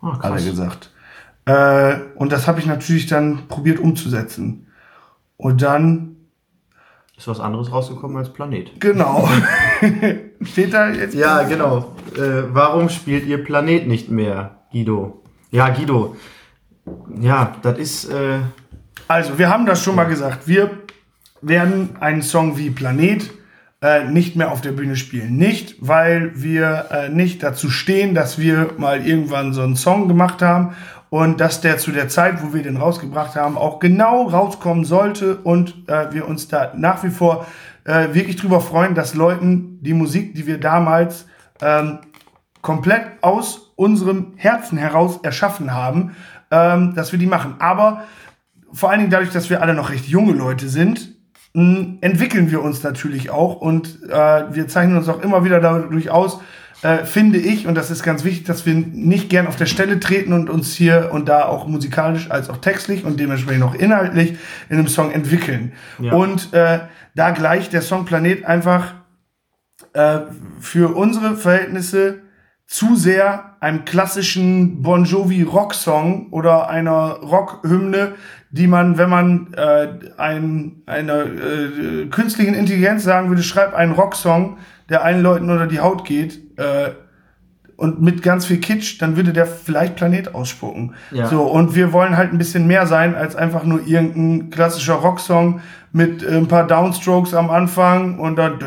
[0.03, 0.45] Ah, hat er krass.
[0.45, 0.91] gesagt.
[1.47, 4.67] Äh, und das habe ich natürlich dann probiert umzusetzen.
[5.37, 6.14] Und dann,
[7.17, 8.81] Ist was anderes rausgekommen als Planet.
[8.81, 9.29] genau,
[10.43, 11.15] steht da jetzt.
[11.15, 11.95] Ja, genau.
[12.17, 15.23] Äh, warum spielt ihr Planet nicht mehr, Guido?
[15.51, 16.17] Ja, Guido.
[17.21, 18.05] Ja, das ist.
[18.13, 18.39] Äh,
[19.07, 20.49] Also, wir haben das schon mal gesagt.
[20.49, 20.71] Wir
[21.41, 23.31] werden einen Song wie Planet
[23.81, 25.37] äh, nicht mehr auf der Bühne spielen.
[25.37, 30.43] Nicht, weil wir äh, nicht dazu stehen, dass wir mal irgendwann so einen Song gemacht
[30.43, 30.75] haben
[31.15, 35.37] und dass der zu der Zeit, wo wir den rausgebracht haben, auch genau rauskommen sollte
[35.37, 37.47] und äh, wir uns da nach wie vor
[37.85, 41.27] äh, wirklich drüber freuen, dass Leuten die Musik, die wir damals
[41.63, 42.01] ähm,
[42.63, 46.17] komplett aus unserem Herzen heraus erschaffen haben,
[46.51, 47.55] ähm, dass wir die machen.
[47.61, 48.03] Aber
[48.73, 51.15] vor allen Dingen dadurch, dass wir alle noch recht junge Leute sind,
[51.53, 56.41] entwickeln wir uns natürlich auch und äh, wir zeichnen uns auch immer wieder dadurch aus,
[56.85, 60.01] äh, finde ich, und das ist ganz wichtig, dass wir nicht gern auf der Stelle
[60.01, 64.37] treten und uns hier und da auch musikalisch als auch textlich und dementsprechend auch inhaltlich
[64.69, 65.73] in einem Song entwickeln.
[65.99, 66.13] Ja.
[66.13, 66.81] Und äh,
[67.15, 68.93] da gleich der Song Planet einfach
[69.95, 70.21] äh,
[70.61, 72.21] für unsere Verhältnisse
[72.67, 78.15] zu sehr einem klassischen Bon Jovi Rocksong oder einer Rockhymne,
[78.51, 84.59] die man, wenn man äh, ein, einer äh, künstlichen Intelligenz sagen würde, schreib einen Rocksong,
[84.89, 86.91] der allen Leuten unter die Haut geht äh,
[87.77, 90.95] und mit ganz viel Kitsch, dann würde der vielleicht Planet ausspucken.
[91.11, 91.27] Ja.
[91.27, 95.61] So und wir wollen halt ein bisschen mehr sein als einfach nur irgendein klassischer Rocksong
[95.93, 98.59] mit äh, ein paar Downstrokes am Anfang und dann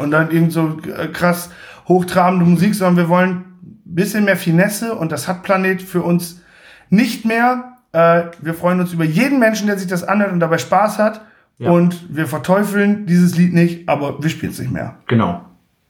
[0.00, 1.50] und dann irgend so äh, krass
[1.88, 6.42] hochtrabende Musik, sondern wir wollen ein bisschen mehr Finesse und das hat Planet für uns
[6.90, 7.76] nicht mehr.
[7.92, 11.20] Äh, wir freuen uns über jeden Menschen, der sich das anhört und dabei Spaß hat.
[11.58, 11.70] Ja.
[11.70, 14.96] Und wir verteufeln dieses Lied nicht, aber wir spielen es nicht mehr.
[15.06, 15.42] Genau.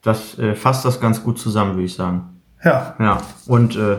[0.03, 2.41] Das äh, fasst das ganz gut zusammen, würde ich sagen.
[2.63, 2.95] Ja.
[2.99, 3.23] Ja.
[3.47, 3.99] Und äh,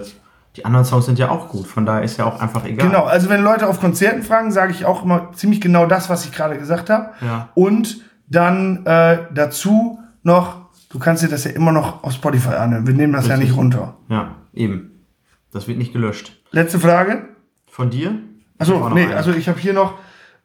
[0.55, 1.67] die anderen Songs sind ja auch gut.
[1.67, 2.87] Von daher ist ja auch einfach egal.
[2.87, 6.25] Genau, also wenn Leute auf Konzerten fragen, sage ich auch immer ziemlich genau das, was
[6.25, 7.11] ich gerade gesagt habe.
[7.21, 7.49] Ja.
[7.53, 12.87] Und dann äh, dazu noch, du kannst dir das ja immer noch auf Spotify anhören.
[12.87, 13.51] Wir nehmen das ja Richtig.
[13.51, 13.97] nicht runter.
[14.09, 15.03] Ja, eben.
[15.51, 16.41] Das wird nicht gelöscht.
[16.51, 17.29] Letzte Frage.
[17.69, 18.15] Von dir?
[18.57, 19.15] Achso, nee, eine.
[19.15, 19.93] also ich habe hier noch,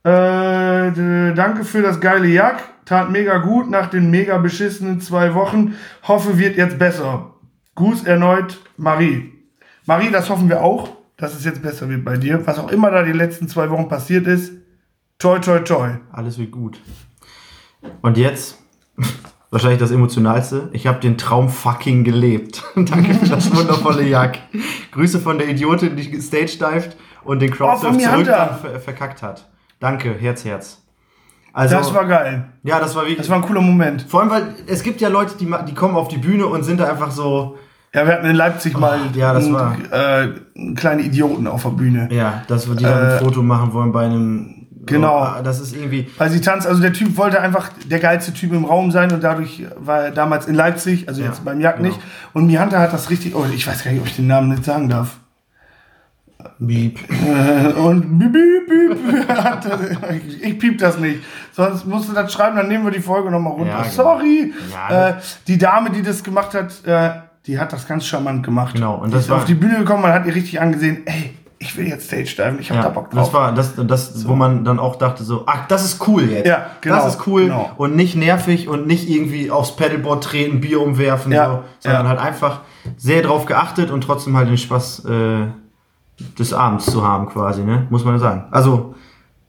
[0.05, 2.63] äh, danke für das geile Jack.
[2.85, 5.75] Tat mega gut nach den mega beschissenen zwei Wochen.
[6.03, 7.35] Hoffe, wird jetzt besser.
[7.77, 9.33] Gruß erneut, Marie.
[9.87, 12.45] Marie, das hoffen wir auch, dass es jetzt besser wird bei dir.
[12.47, 14.53] Was auch immer da die letzten zwei Wochen passiert ist.
[15.19, 15.91] Toi, toi, toi.
[16.11, 16.81] Alles wird gut.
[18.01, 18.59] Und jetzt,
[19.51, 22.65] wahrscheinlich das Emotionalste, ich habe den Traum fucking gelebt.
[22.75, 24.39] Danke für das wundervolle Jack.
[24.91, 29.23] Grüße von der Idiotin, die Stage dived und den Oh, Crowdsurf mir, zurück ver verkackt
[29.23, 29.49] hat.
[29.83, 30.79] Danke, Herz, Herz.
[31.53, 32.45] Also, Das war geil.
[32.63, 33.19] ja, das war wirklich.
[33.19, 34.03] Das war ein cooler Moment.
[34.09, 36.81] vor allem, weil es gibt ja Leute, die, die kommen auf die Bühne und sind
[36.81, 37.59] da einfach so,
[37.93, 41.63] Ja, wir hatten in Leipzig mal ja, das einen, war- äh, einen kleinen Idioten auf
[41.65, 42.09] der Bühne.
[42.11, 44.67] ja, dass wir die dann ein Äh, Foto machen wollen bei einem.
[44.87, 45.27] genau.
[45.37, 46.09] So, das ist irgendwie.
[46.17, 49.23] Weil sie tanzt, also der Typ wollte einfach der geilste Typ im Raum sein und
[49.23, 51.91] dadurch war er damals in Leipzig, also Ja, jetzt beim Jagd genau.
[51.91, 52.01] nicht.
[52.33, 54.65] Und Mihanta hat das richtig, oh, ich weiß gar nicht, ob ich den Namen nicht
[54.65, 55.17] sagen darf.
[56.59, 56.99] Beep.
[57.77, 59.29] Und piep.
[59.29, 59.81] hat das-
[60.41, 61.21] ich piep das nicht.
[61.53, 63.69] Sonst musst du das schreiben, dann nehmen wir die Folge nochmal runter.
[63.71, 63.93] Ja, genau.
[63.95, 64.53] Sorry.
[64.73, 65.15] Ja, äh,
[65.47, 67.11] die Dame, die das gemacht hat, äh,
[67.47, 68.75] die hat das ganz charmant gemacht.
[68.75, 71.03] Genau, und die das ist war- auf die Bühne gekommen, man hat ihr richtig angesehen,
[71.07, 73.27] ey, ich will jetzt Stage diven, ich hab da Ja, Bock drauf.
[73.27, 76.47] das war das, das wo man dann auch dachte so, ach, das ist cool jetzt.
[76.47, 77.71] Ja, genau, Das ist cool genau.
[77.77, 82.09] und nicht nervig und nicht irgendwie aufs Pedalboard treten, Bier umwerfen, Ja, so, sondern ja.
[82.11, 82.63] halt einfach
[82.97, 85.47] sehr drauf geachtet und trotzdem halt den Spaß äh,
[86.39, 87.87] des Abends zu haben quasi, ne?
[87.91, 88.45] Muss man sagen.
[88.51, 88.95] Also,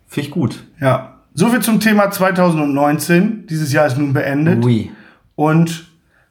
[0.07, 0.63] finde ich gut.
[0.79, 1.09] Ja.
[1.33, 3.47] So viel zum Thema 2019.
[3.47, 4.63] Dieses Jahr ist nun beendet.
[4.63, 4.91] Ui.
[5.35, 5.87] Und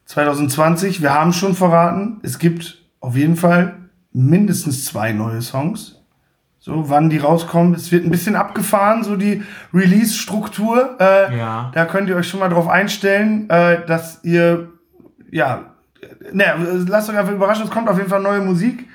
[0.07, 3.74] 2020, wir haben schon verraten, es gibt auf jeden Fall
[4.12, 5.99] mindestens zwei neue Songs.
[6.61, 7.74] So, wann die rauskommen.
[7.74, 9.43] Es wird ein bisschen abgefahren, so die
[9.74, 10.97] Release-Struktur.
[11.01, 11.72] Äh, Ja.
[11.74, 14.68] Da könnt ihr euch schon mal drauf einstellen, äh, dass ihr,
[15.32, 15.62] ja,
[16.32, 16.55] naja,
[16.86, 18.88] lasst euch einfach überraschen, es kommt auf jeden Fall neue Musik.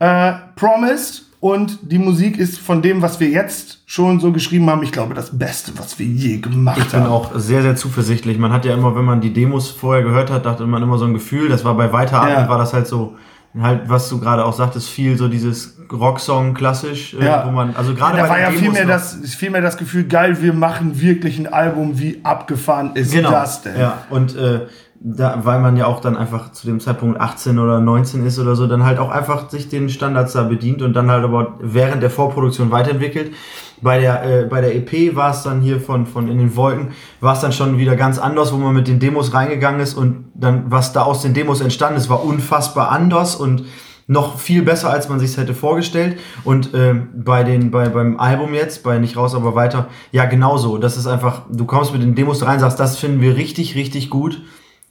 [0.00, 1.26] Äh, Promised.
[1.40, 5.14] Und die Musik ist von dem, was wir jetzt schon so geschrieben haben, ich glaube,
[5.14, 7.10] das Beste, was wir je gemacht Ich bin haben.
[7.10, 8.36] auch sehr, sehr zuversichtlich.
[8.36, 11.06] Man hat ja immer, wenn man die Demos vorher gehört hat, dachte man immer so
[11.06, 12.46] ein Gefühl, das war bei Weiter Ja.
[12.46, 13.16] War das halt so,
[13.58, 17.46] halt, was du gerade auch sagtest, viel so dieses Rocksong klassisch, äh, Ja.
[17.46, 20.04] wo man, also gerade da bei war ja viel mehr, das, viel mehr das Gefühl,
[20.04, 23.30] geil, wir machen wirklich ein Album, wie abgefahren ist genau.
[23.30, 23.80] das denn?
[23.80, 24.66] Ja, und äh,
[25.02, 28.54] da, weil man ja auch dann einfach zu dem Zeitpunkt 18 oder 19 ist oder
[28.54, 32.02] so, dann halt auch einfach sich den Standards da bedient und dann halt aber während
[32.02, 33.32] der Vorproduktion weiterentwickelt.
[33.80, 36.88] Bei der, äh, bei der EP war es dann hier von, von In den Wolken,
[37.20, 40.26] war es dann schon wieder ganz anders, wo man mit den Demos reingegangen ist und
[40.34, 43.64] dann, was da aus den Demos entstanden ist, war unfassbar anders und
[44.06, 46.18] noch viel besser, als man sich hätte vorgestellt.
[46.44, 50.76] Und ähm, bei den, bei, beim Album jetzt, bei Nicht raus, aber weiter, ja, genauso.
[50.76, 54.10] Das ist einfach, du kommst mit den Demos rein, sagst, das finden wir richtig, richtig
[54.10, 54.42] gut.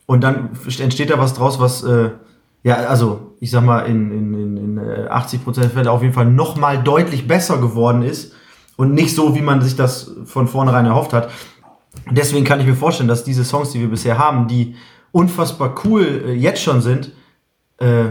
[0.09, 0.49] Und dann
[0.79, 2.09] entsteht da was draus, was, äh,
[2.63, 6.15] ja, also, ich sag mal, in, in, in, in äh, 80% der Fälle auf jeden
[6.15, 8.33] Fall noch mal deutlich besser geworden ist.
[8.75, 11.29] Und nicht so, wie man sich das von vornherein erhofft hat.
[12.09, 14.75] Deswegen kann ich mir vorstellen, dass diese Songs, die wir bisher haben, die
[15.11, 17.11] unfassbar cool äh, jetzt schon sind,
[17.77, 18.05] äh,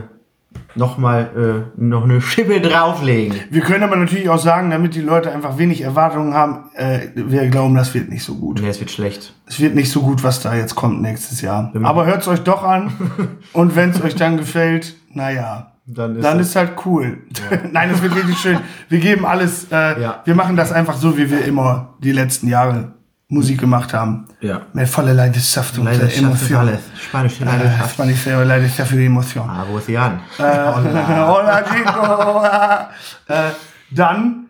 [0.74, 3.34] nochmal äh, noch eine Schippe drauflegen.
[3.50, 7.46] Wir können aber natürlich auch sagen, damit die Leute einfach wenig Erwartungen haben, äh, wir
[7.48, 8.61] glauben, das wird nicht so gut.
[8.61, 9.34] Nee, es wird schlecht.
[9.46, 11.72] Es wird nicht so gut, was da jetzt kommt nächstes Jahr.
[11.82, 12.92] Aber hört es euch doch an.
[13.52, 15.72] und wenn es euch dann gefällt, naja.
[15.90, 17.16] Dann ist dann ist halt cool.
[17.72, 18.59] Nein, das wird wirklich schön.
[18.90, 20.20] Wir geben alles, äh, Ja.
[20.24, 22.92] wir machen das einfach so, wie wir immer die letzten Jahre
[23.31, 24.26] Musik gemacht haben.
[24.41, 24.62] Ja.
[24.72, 26.79] Mit voller Leidenschaft und äh, Emotion.
[26.97, 27.99] Spanische Äh, Leidenschaft.
[27.99, 29.49] War nicht Leidenschaft für die Emotion.
[29.49, 30.20] Ah, wo ist sie an?
[30.39, 32.43] Hola, Chico.
[33.29, 33.51] äh,
[33.91, 34.47] dann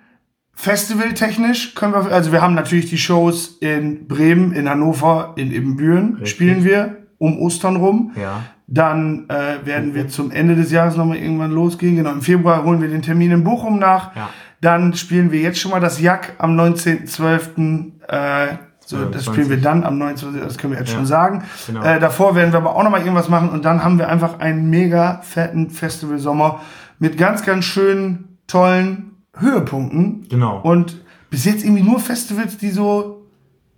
[0.55, 6.25] festivaltechnisch können wir, also wir haben natürlich die Shows in Bremen, in Hannover, in Ibbenbüren
[6.25, 8.13] spielen wir um Ostern rum.
[8.15, 8.45] Ja.
[8.69, 11.97] Dann äh, werden wir zum Ende des Jahres nochmal irgendwann losgehen.
[11.97, 14.15] Genau, im Februar holen wir den Termin in Bochum nach.
[14.15, 14.29] Ja.
[14.61, 17.93] Dann spielen wir jetzt schon mal das Jack am 19.12.
[18.09, 18.59] Äh,
[18.89, 19.33] so, das 22.
[19.33, 20.41] spielen wir dann am 29.
[20.43, 20.97] Das können wir jetzt Ja.
[20.97, 21.43] schon sagen.
[21.67, 21.83] Genau.
[21.83, 24.71] Äh, davor werden wir aber auch nochmal irgendwas machen und dann haben wir einfach einen
[24.71, 26.61] mega fetten Festivalsommer
[26.99, 30.27] mit ganz, ganz schönen, tollen Höhepunkten.
[30.29, 30.61] Genau.
[30.63, 33.27] Und bis jetzt irgendwie nur Festivals, die so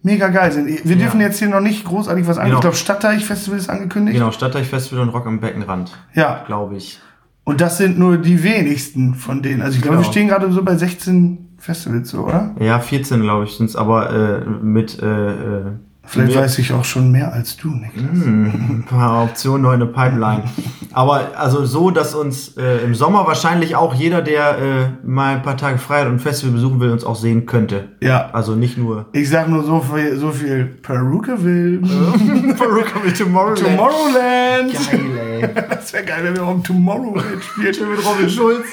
[0.02, 0.68] mega geil sind.
[0.84, 2.46] Wir dürfen jetzt hier noch nicht großartig was angekündigt.
[2.46, 2.56] Genau.
[2.58, 4.16] Ich glaube, Stadtteich-Festival ist angekündigt.
[4.16, 7.00] Genau, Stadtteich-Festival und Rock am Beckenrand, Ja, glaube ich.
[7.44, 9.60] und das sind nur die wenigsten von denen.
[9.60, 10.06] Also ich glaube, Genau.
[10.08, 12.54] wir stehen gerade so bei 16 Festivals, so, oder?
[12.60, 15.62] Ja, 14, glaube ich, sind's, aber äh, mit äh, äh,
[16.02, 18.24] Vielleicht mehr- weiß ich auch schon mehr als du, Niklas.
[18.26, 20.42] ein paar Optionen noch Pipeline.
[20.92, 25.42] Aber also so, dass uns äh, im Sommer wahrscheinlich auch jeder, der äh, mal ein
[25.42, 27.90] paar Tage frei hat und ein Festival besuchen will, uns auch sehen könnte.
[28.00, 28.28] Ja.
[28.32, 31.80] Also nicht nur Ich sag nur so viel, so viel Peruke will.
[32.58, 33.60] Peruka mit Tomorrowland.
[33.60, 34.72] Tomorrowland.
[34.72, 35.29] Geil, ey.
[35.70, 37.90] Das wäre geil, wenn wir auch im Tomorrowland spielen.
[37.90, 38.66] mit Robin Schulz.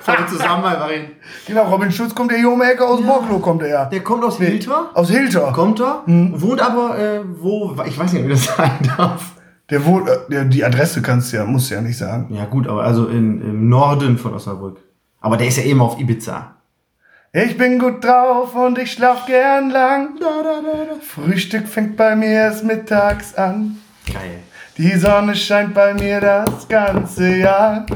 [0.00, 1.06] Voll zusammen einfach hin.
[1.46, 3.84] Genau, Robin Schulz kommt ja hier um die Ecke aus Borklo, kommt er ja.
[3.86, 4.90] Der kommt aus Hilter.
[4.94, 5.52] Aus Hilter.
[5.52, 9.32] Kommt er, wohnt aber äh, wo, ich weiß nicht, wie das sein darf.
[9.70, 12.34] Der wohnt, äh, der, die Adresse kannst du ja, musst du ja nicht sagen.
[12.34, 14.78] Ja gut, aber also in, im Norden von Osnabrück.
[15.20, 16.54] Aber der ist ja eben auf Ibiza.
[17.36, 20.10] Ich bin gut drauf und ich schlaf gern lang.
[21.00, 23.78] Frühstück fängt bei mir erst mittags an.
[24.06, 24.43] Geil.
[24.76, 27.86] Die Sonne scheint bei mir das ganze Jahr.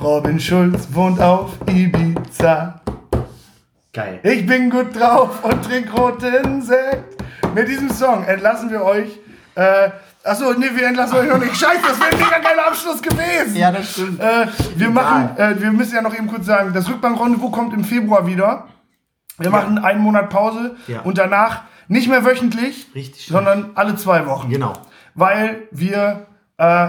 [0.00, 2.80] Robin Schulz wohnt auf Ibiza.
[3.92, 4.20] Geil.
[4.22, 7.22] Ich bin gut drauf und trink roten Sekt.
[7.54, 9.08] Mit diesem Song entlassen wir euch.
[9.54, 9.90] Äh,
[10.24, 11.56] achso, nee, wir entlassen euch noch nicht.
[11.56, 13.56] Scheiße, das wäre ein mega geiler Abschluss gewesen.
[13.56, 14.20] Ja, das stimmt.
[14.20, 14.46] Äh,
[14.76, 18.26] wir machen, äh, wir müssen ja noch eben kurz sagen, das Rückbank-Rendezvous kommt im Februar
[18.26, 18.66] wieder.
[19.38, 21.00] Wir machen einen Monat Pause Ja.
[21.00, 24.72] und danach nicht mehr wöchentlich, Richtig sondern alle zwei Wochen Genau.
[25.14, 26.26] Weil wir
[26.58, 26.88] äh,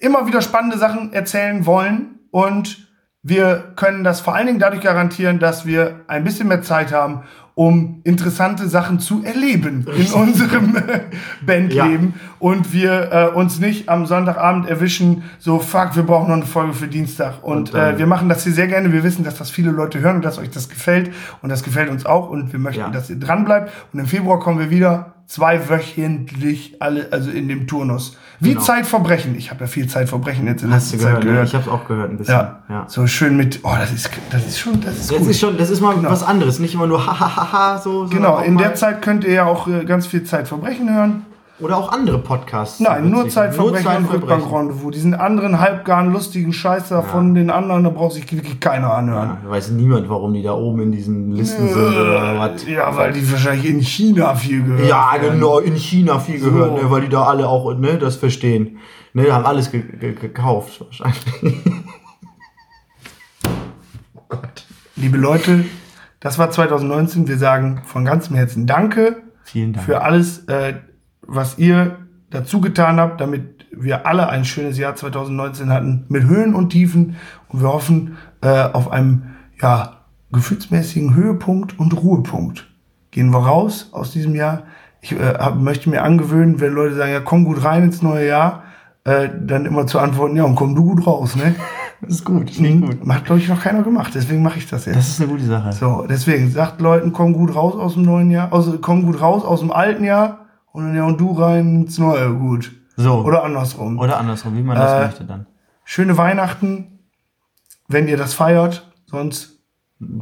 [0.00, 2.86] immer wieder spannende Sachen erzählen wollen und
[3.22, 7.22] wir können das vor allen Dingen dadurch garantieren, dass wir ein bisschen mehr Zeit haben,
[7.54, 11.00] um interessante Sachen zu erleben in unserem äh,
[11.46, 16.44] Bandleben und wir äh, uns nicht am Sonntagabend erwischen, so fuck, wir brauchen noch eine
[16.44, 17.42] Folge für Dienstag.
[17.42, 18.92] Und, Und dann- äh, wir machen das hier sehr gerne.
[18.92, 21.12] Wir wissen, dass das viele Leute hören und dass euch das gefällt.
[21.40, 22.28] Und das gefällt uns auch.
[22.28, 22.90] Und wir möchten, Ja.
[22.90, 27.66] dass ihr dran bleibt und im Februar kommen wir wieder zweiwöchentlich alle, also in dem
[27.66, 28.16] Turnus.
[28.38, 28.60] Wie Genau.
[28.60, 29.34] Zeitverbrechen.
[29.36, 31.24] Ich habe ja viel Zeitverbrechen jetzt in Hast letzter Zeit gehört?
[31.24, 31.30] Ne?
[31.30, 31.48] gehört.
[31.48, 32.34] Ich hab's auch gehört ein bisschen.
[32.34, 32.60] ja.
[32.68, 32.84] ja.
[32.88, 35.28] so schön mit, oh, das ist, das ist schon, das ist Das gut.
[35.30, 38.00] ist schon, das ist mal was anderes, nicht immer nur hahaha so.
[38.06, 40.94] sondern genau, auch in mal- der Zeit könnt ihr ja auch äh, ganz viel Zeitverbrechen
[40.94, 41.24] hören.
[41.58, 42.80] Oder auch andere Podcasts.
[42.80, 43.30] Nein, nur.
[43.30, 44.20] Zeitverbrechen und Zeitverbrechen.
[44.42, 44.92] Rückbank-Rendezvous.
[44.92, 49.38] Diesen anderen halbgaren, lustigen Scheiß da von den anderen, da braucht sich wirklich keiner anhören.
[49.42, 52.66] Ja, weiß niemand, warum die da oben in diesen Listen sind oder was.
[52.66, 55.32] Ja, weil die wahrscheinlich in China viel gehört Ja, werden.
[55.40, 56.84] genau, in China viel gehört, So.
[56.84, 58.76] ne, weil die da alle auch ne, das verstehen.
[59.14, 61.16] Ne, haben alles ge ge gekauft wahrscheinlich.
[64.96, 65.64] Liebe Leute,
[66.20, 67.28] das war 2019.
[67.28, 69.22] Wir sagen von ganzem Herzen Danke.
[69.44, 69.86] Vielen Dank.
[69.86, 70.74] für alles, äh,
[71.26, 71.98] was ihr
[72.30, 77.16] dazu getan habt, damit wir alle ein schönes Jahr 2019 hatten, mit Höhen und Tiefen.
[77.48, 79.22] Und wir hoffen äh, auf einem
[79.60, 79.98] ja,
[80.32, 82.68] gefühlsmäßigen Höhepunkt und Ruhepunkt.
[83.10, 84.64] Gehen wir raus aus diesem Jahr.
[85.00, 88.26] Ich äh, hab, möchte mir angewöhnen, wenn Leute sagen, ja, komm gut rein ins neue
[88.26, 88.64] Jahr,
[89.04, 91.54] äh, dann immer zu antworten, ja, und komm du gut raus, ne?
[92.02, 93.10] Das ist gut, das Mhm.
[93.10, 94.96] Hat, glaube ich, noch keiner gemacht, deswegen mache ich das jetzt.
[94.96, 95.72] Das ist eine gute Sache.
[95.72, 99.44] So, deswegen sagt Leuten, komm gut raus aus dem neuen Jahr, aus, komm gut raus
[99.44, 100.45] aus dem alten Jahr
[100.76, 102.72] und dann ja und du rein ins neue, gut.
[102.96, 103.14] So.
[103.24, 103.98] Oder andersrum.
[103.98, 105.46] Oder andersrum, wie man das Äh, möchte dann.
[105.84, 107.00] Schöne Weihnachten,
[107.88, 108.90] wenn ihr das feiert.
[109.06, 109.58] Sonst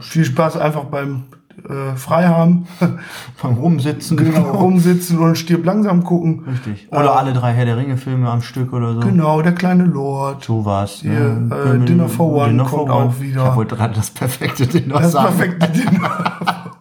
[0.01, 1.25] viel Spaß einfach beim
[1.69, 2.67] äh, Freihaben.
[3.43, 4.17] Beim Rumsitzen.
[4.17, 6.45] genau, rumsitzen und stirb langsam gucken.
[6.49, 6.89] Richtig.
[6.91, 9.01] Oder alle drei Herr der Ringe Filme am Stück oder so.
[9.01, 10.43] Genau, der kleine Lord.
[10.45, 10.95] So war's.
[11.03, 11.55] Hier, ne?
[11.55, 13.09] äh, Dinner for One Dinner kommt for One.
[13.11, 13.49] auch wieder.
[13.51, 15.37] Ich wollte gerade das perfekte Dinner Das sagen.
[15.37, 16.74] perfekte Dinner.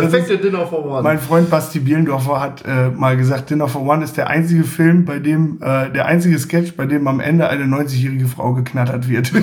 [0.00, 1.02] Perfekte Dinner for One.
[1.02, 5.04] Mein Freund Basti Bielendorfer hat äh, mal gesagt, Dinner for One ist der einzige Film,
[5.04, 9.32] bei dem, äh, der einzige Sketch, bei dem am Ende eine 90-jährige Frau geknattert wird.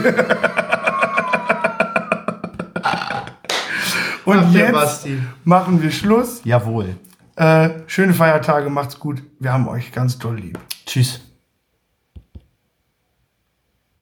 [4.24, 5.18] Und Ach, jetzt Basti.
[5.44, 6.42] machen wir Schluss.
[6.44, 6.96] Jawohl.
[7.36, 9.24] Äh, schöne Feiertage, macht's gut.
[9.40, 10.60] Wir haben euch ganz doll lieb.
[10.86, 11.31] Tschüss.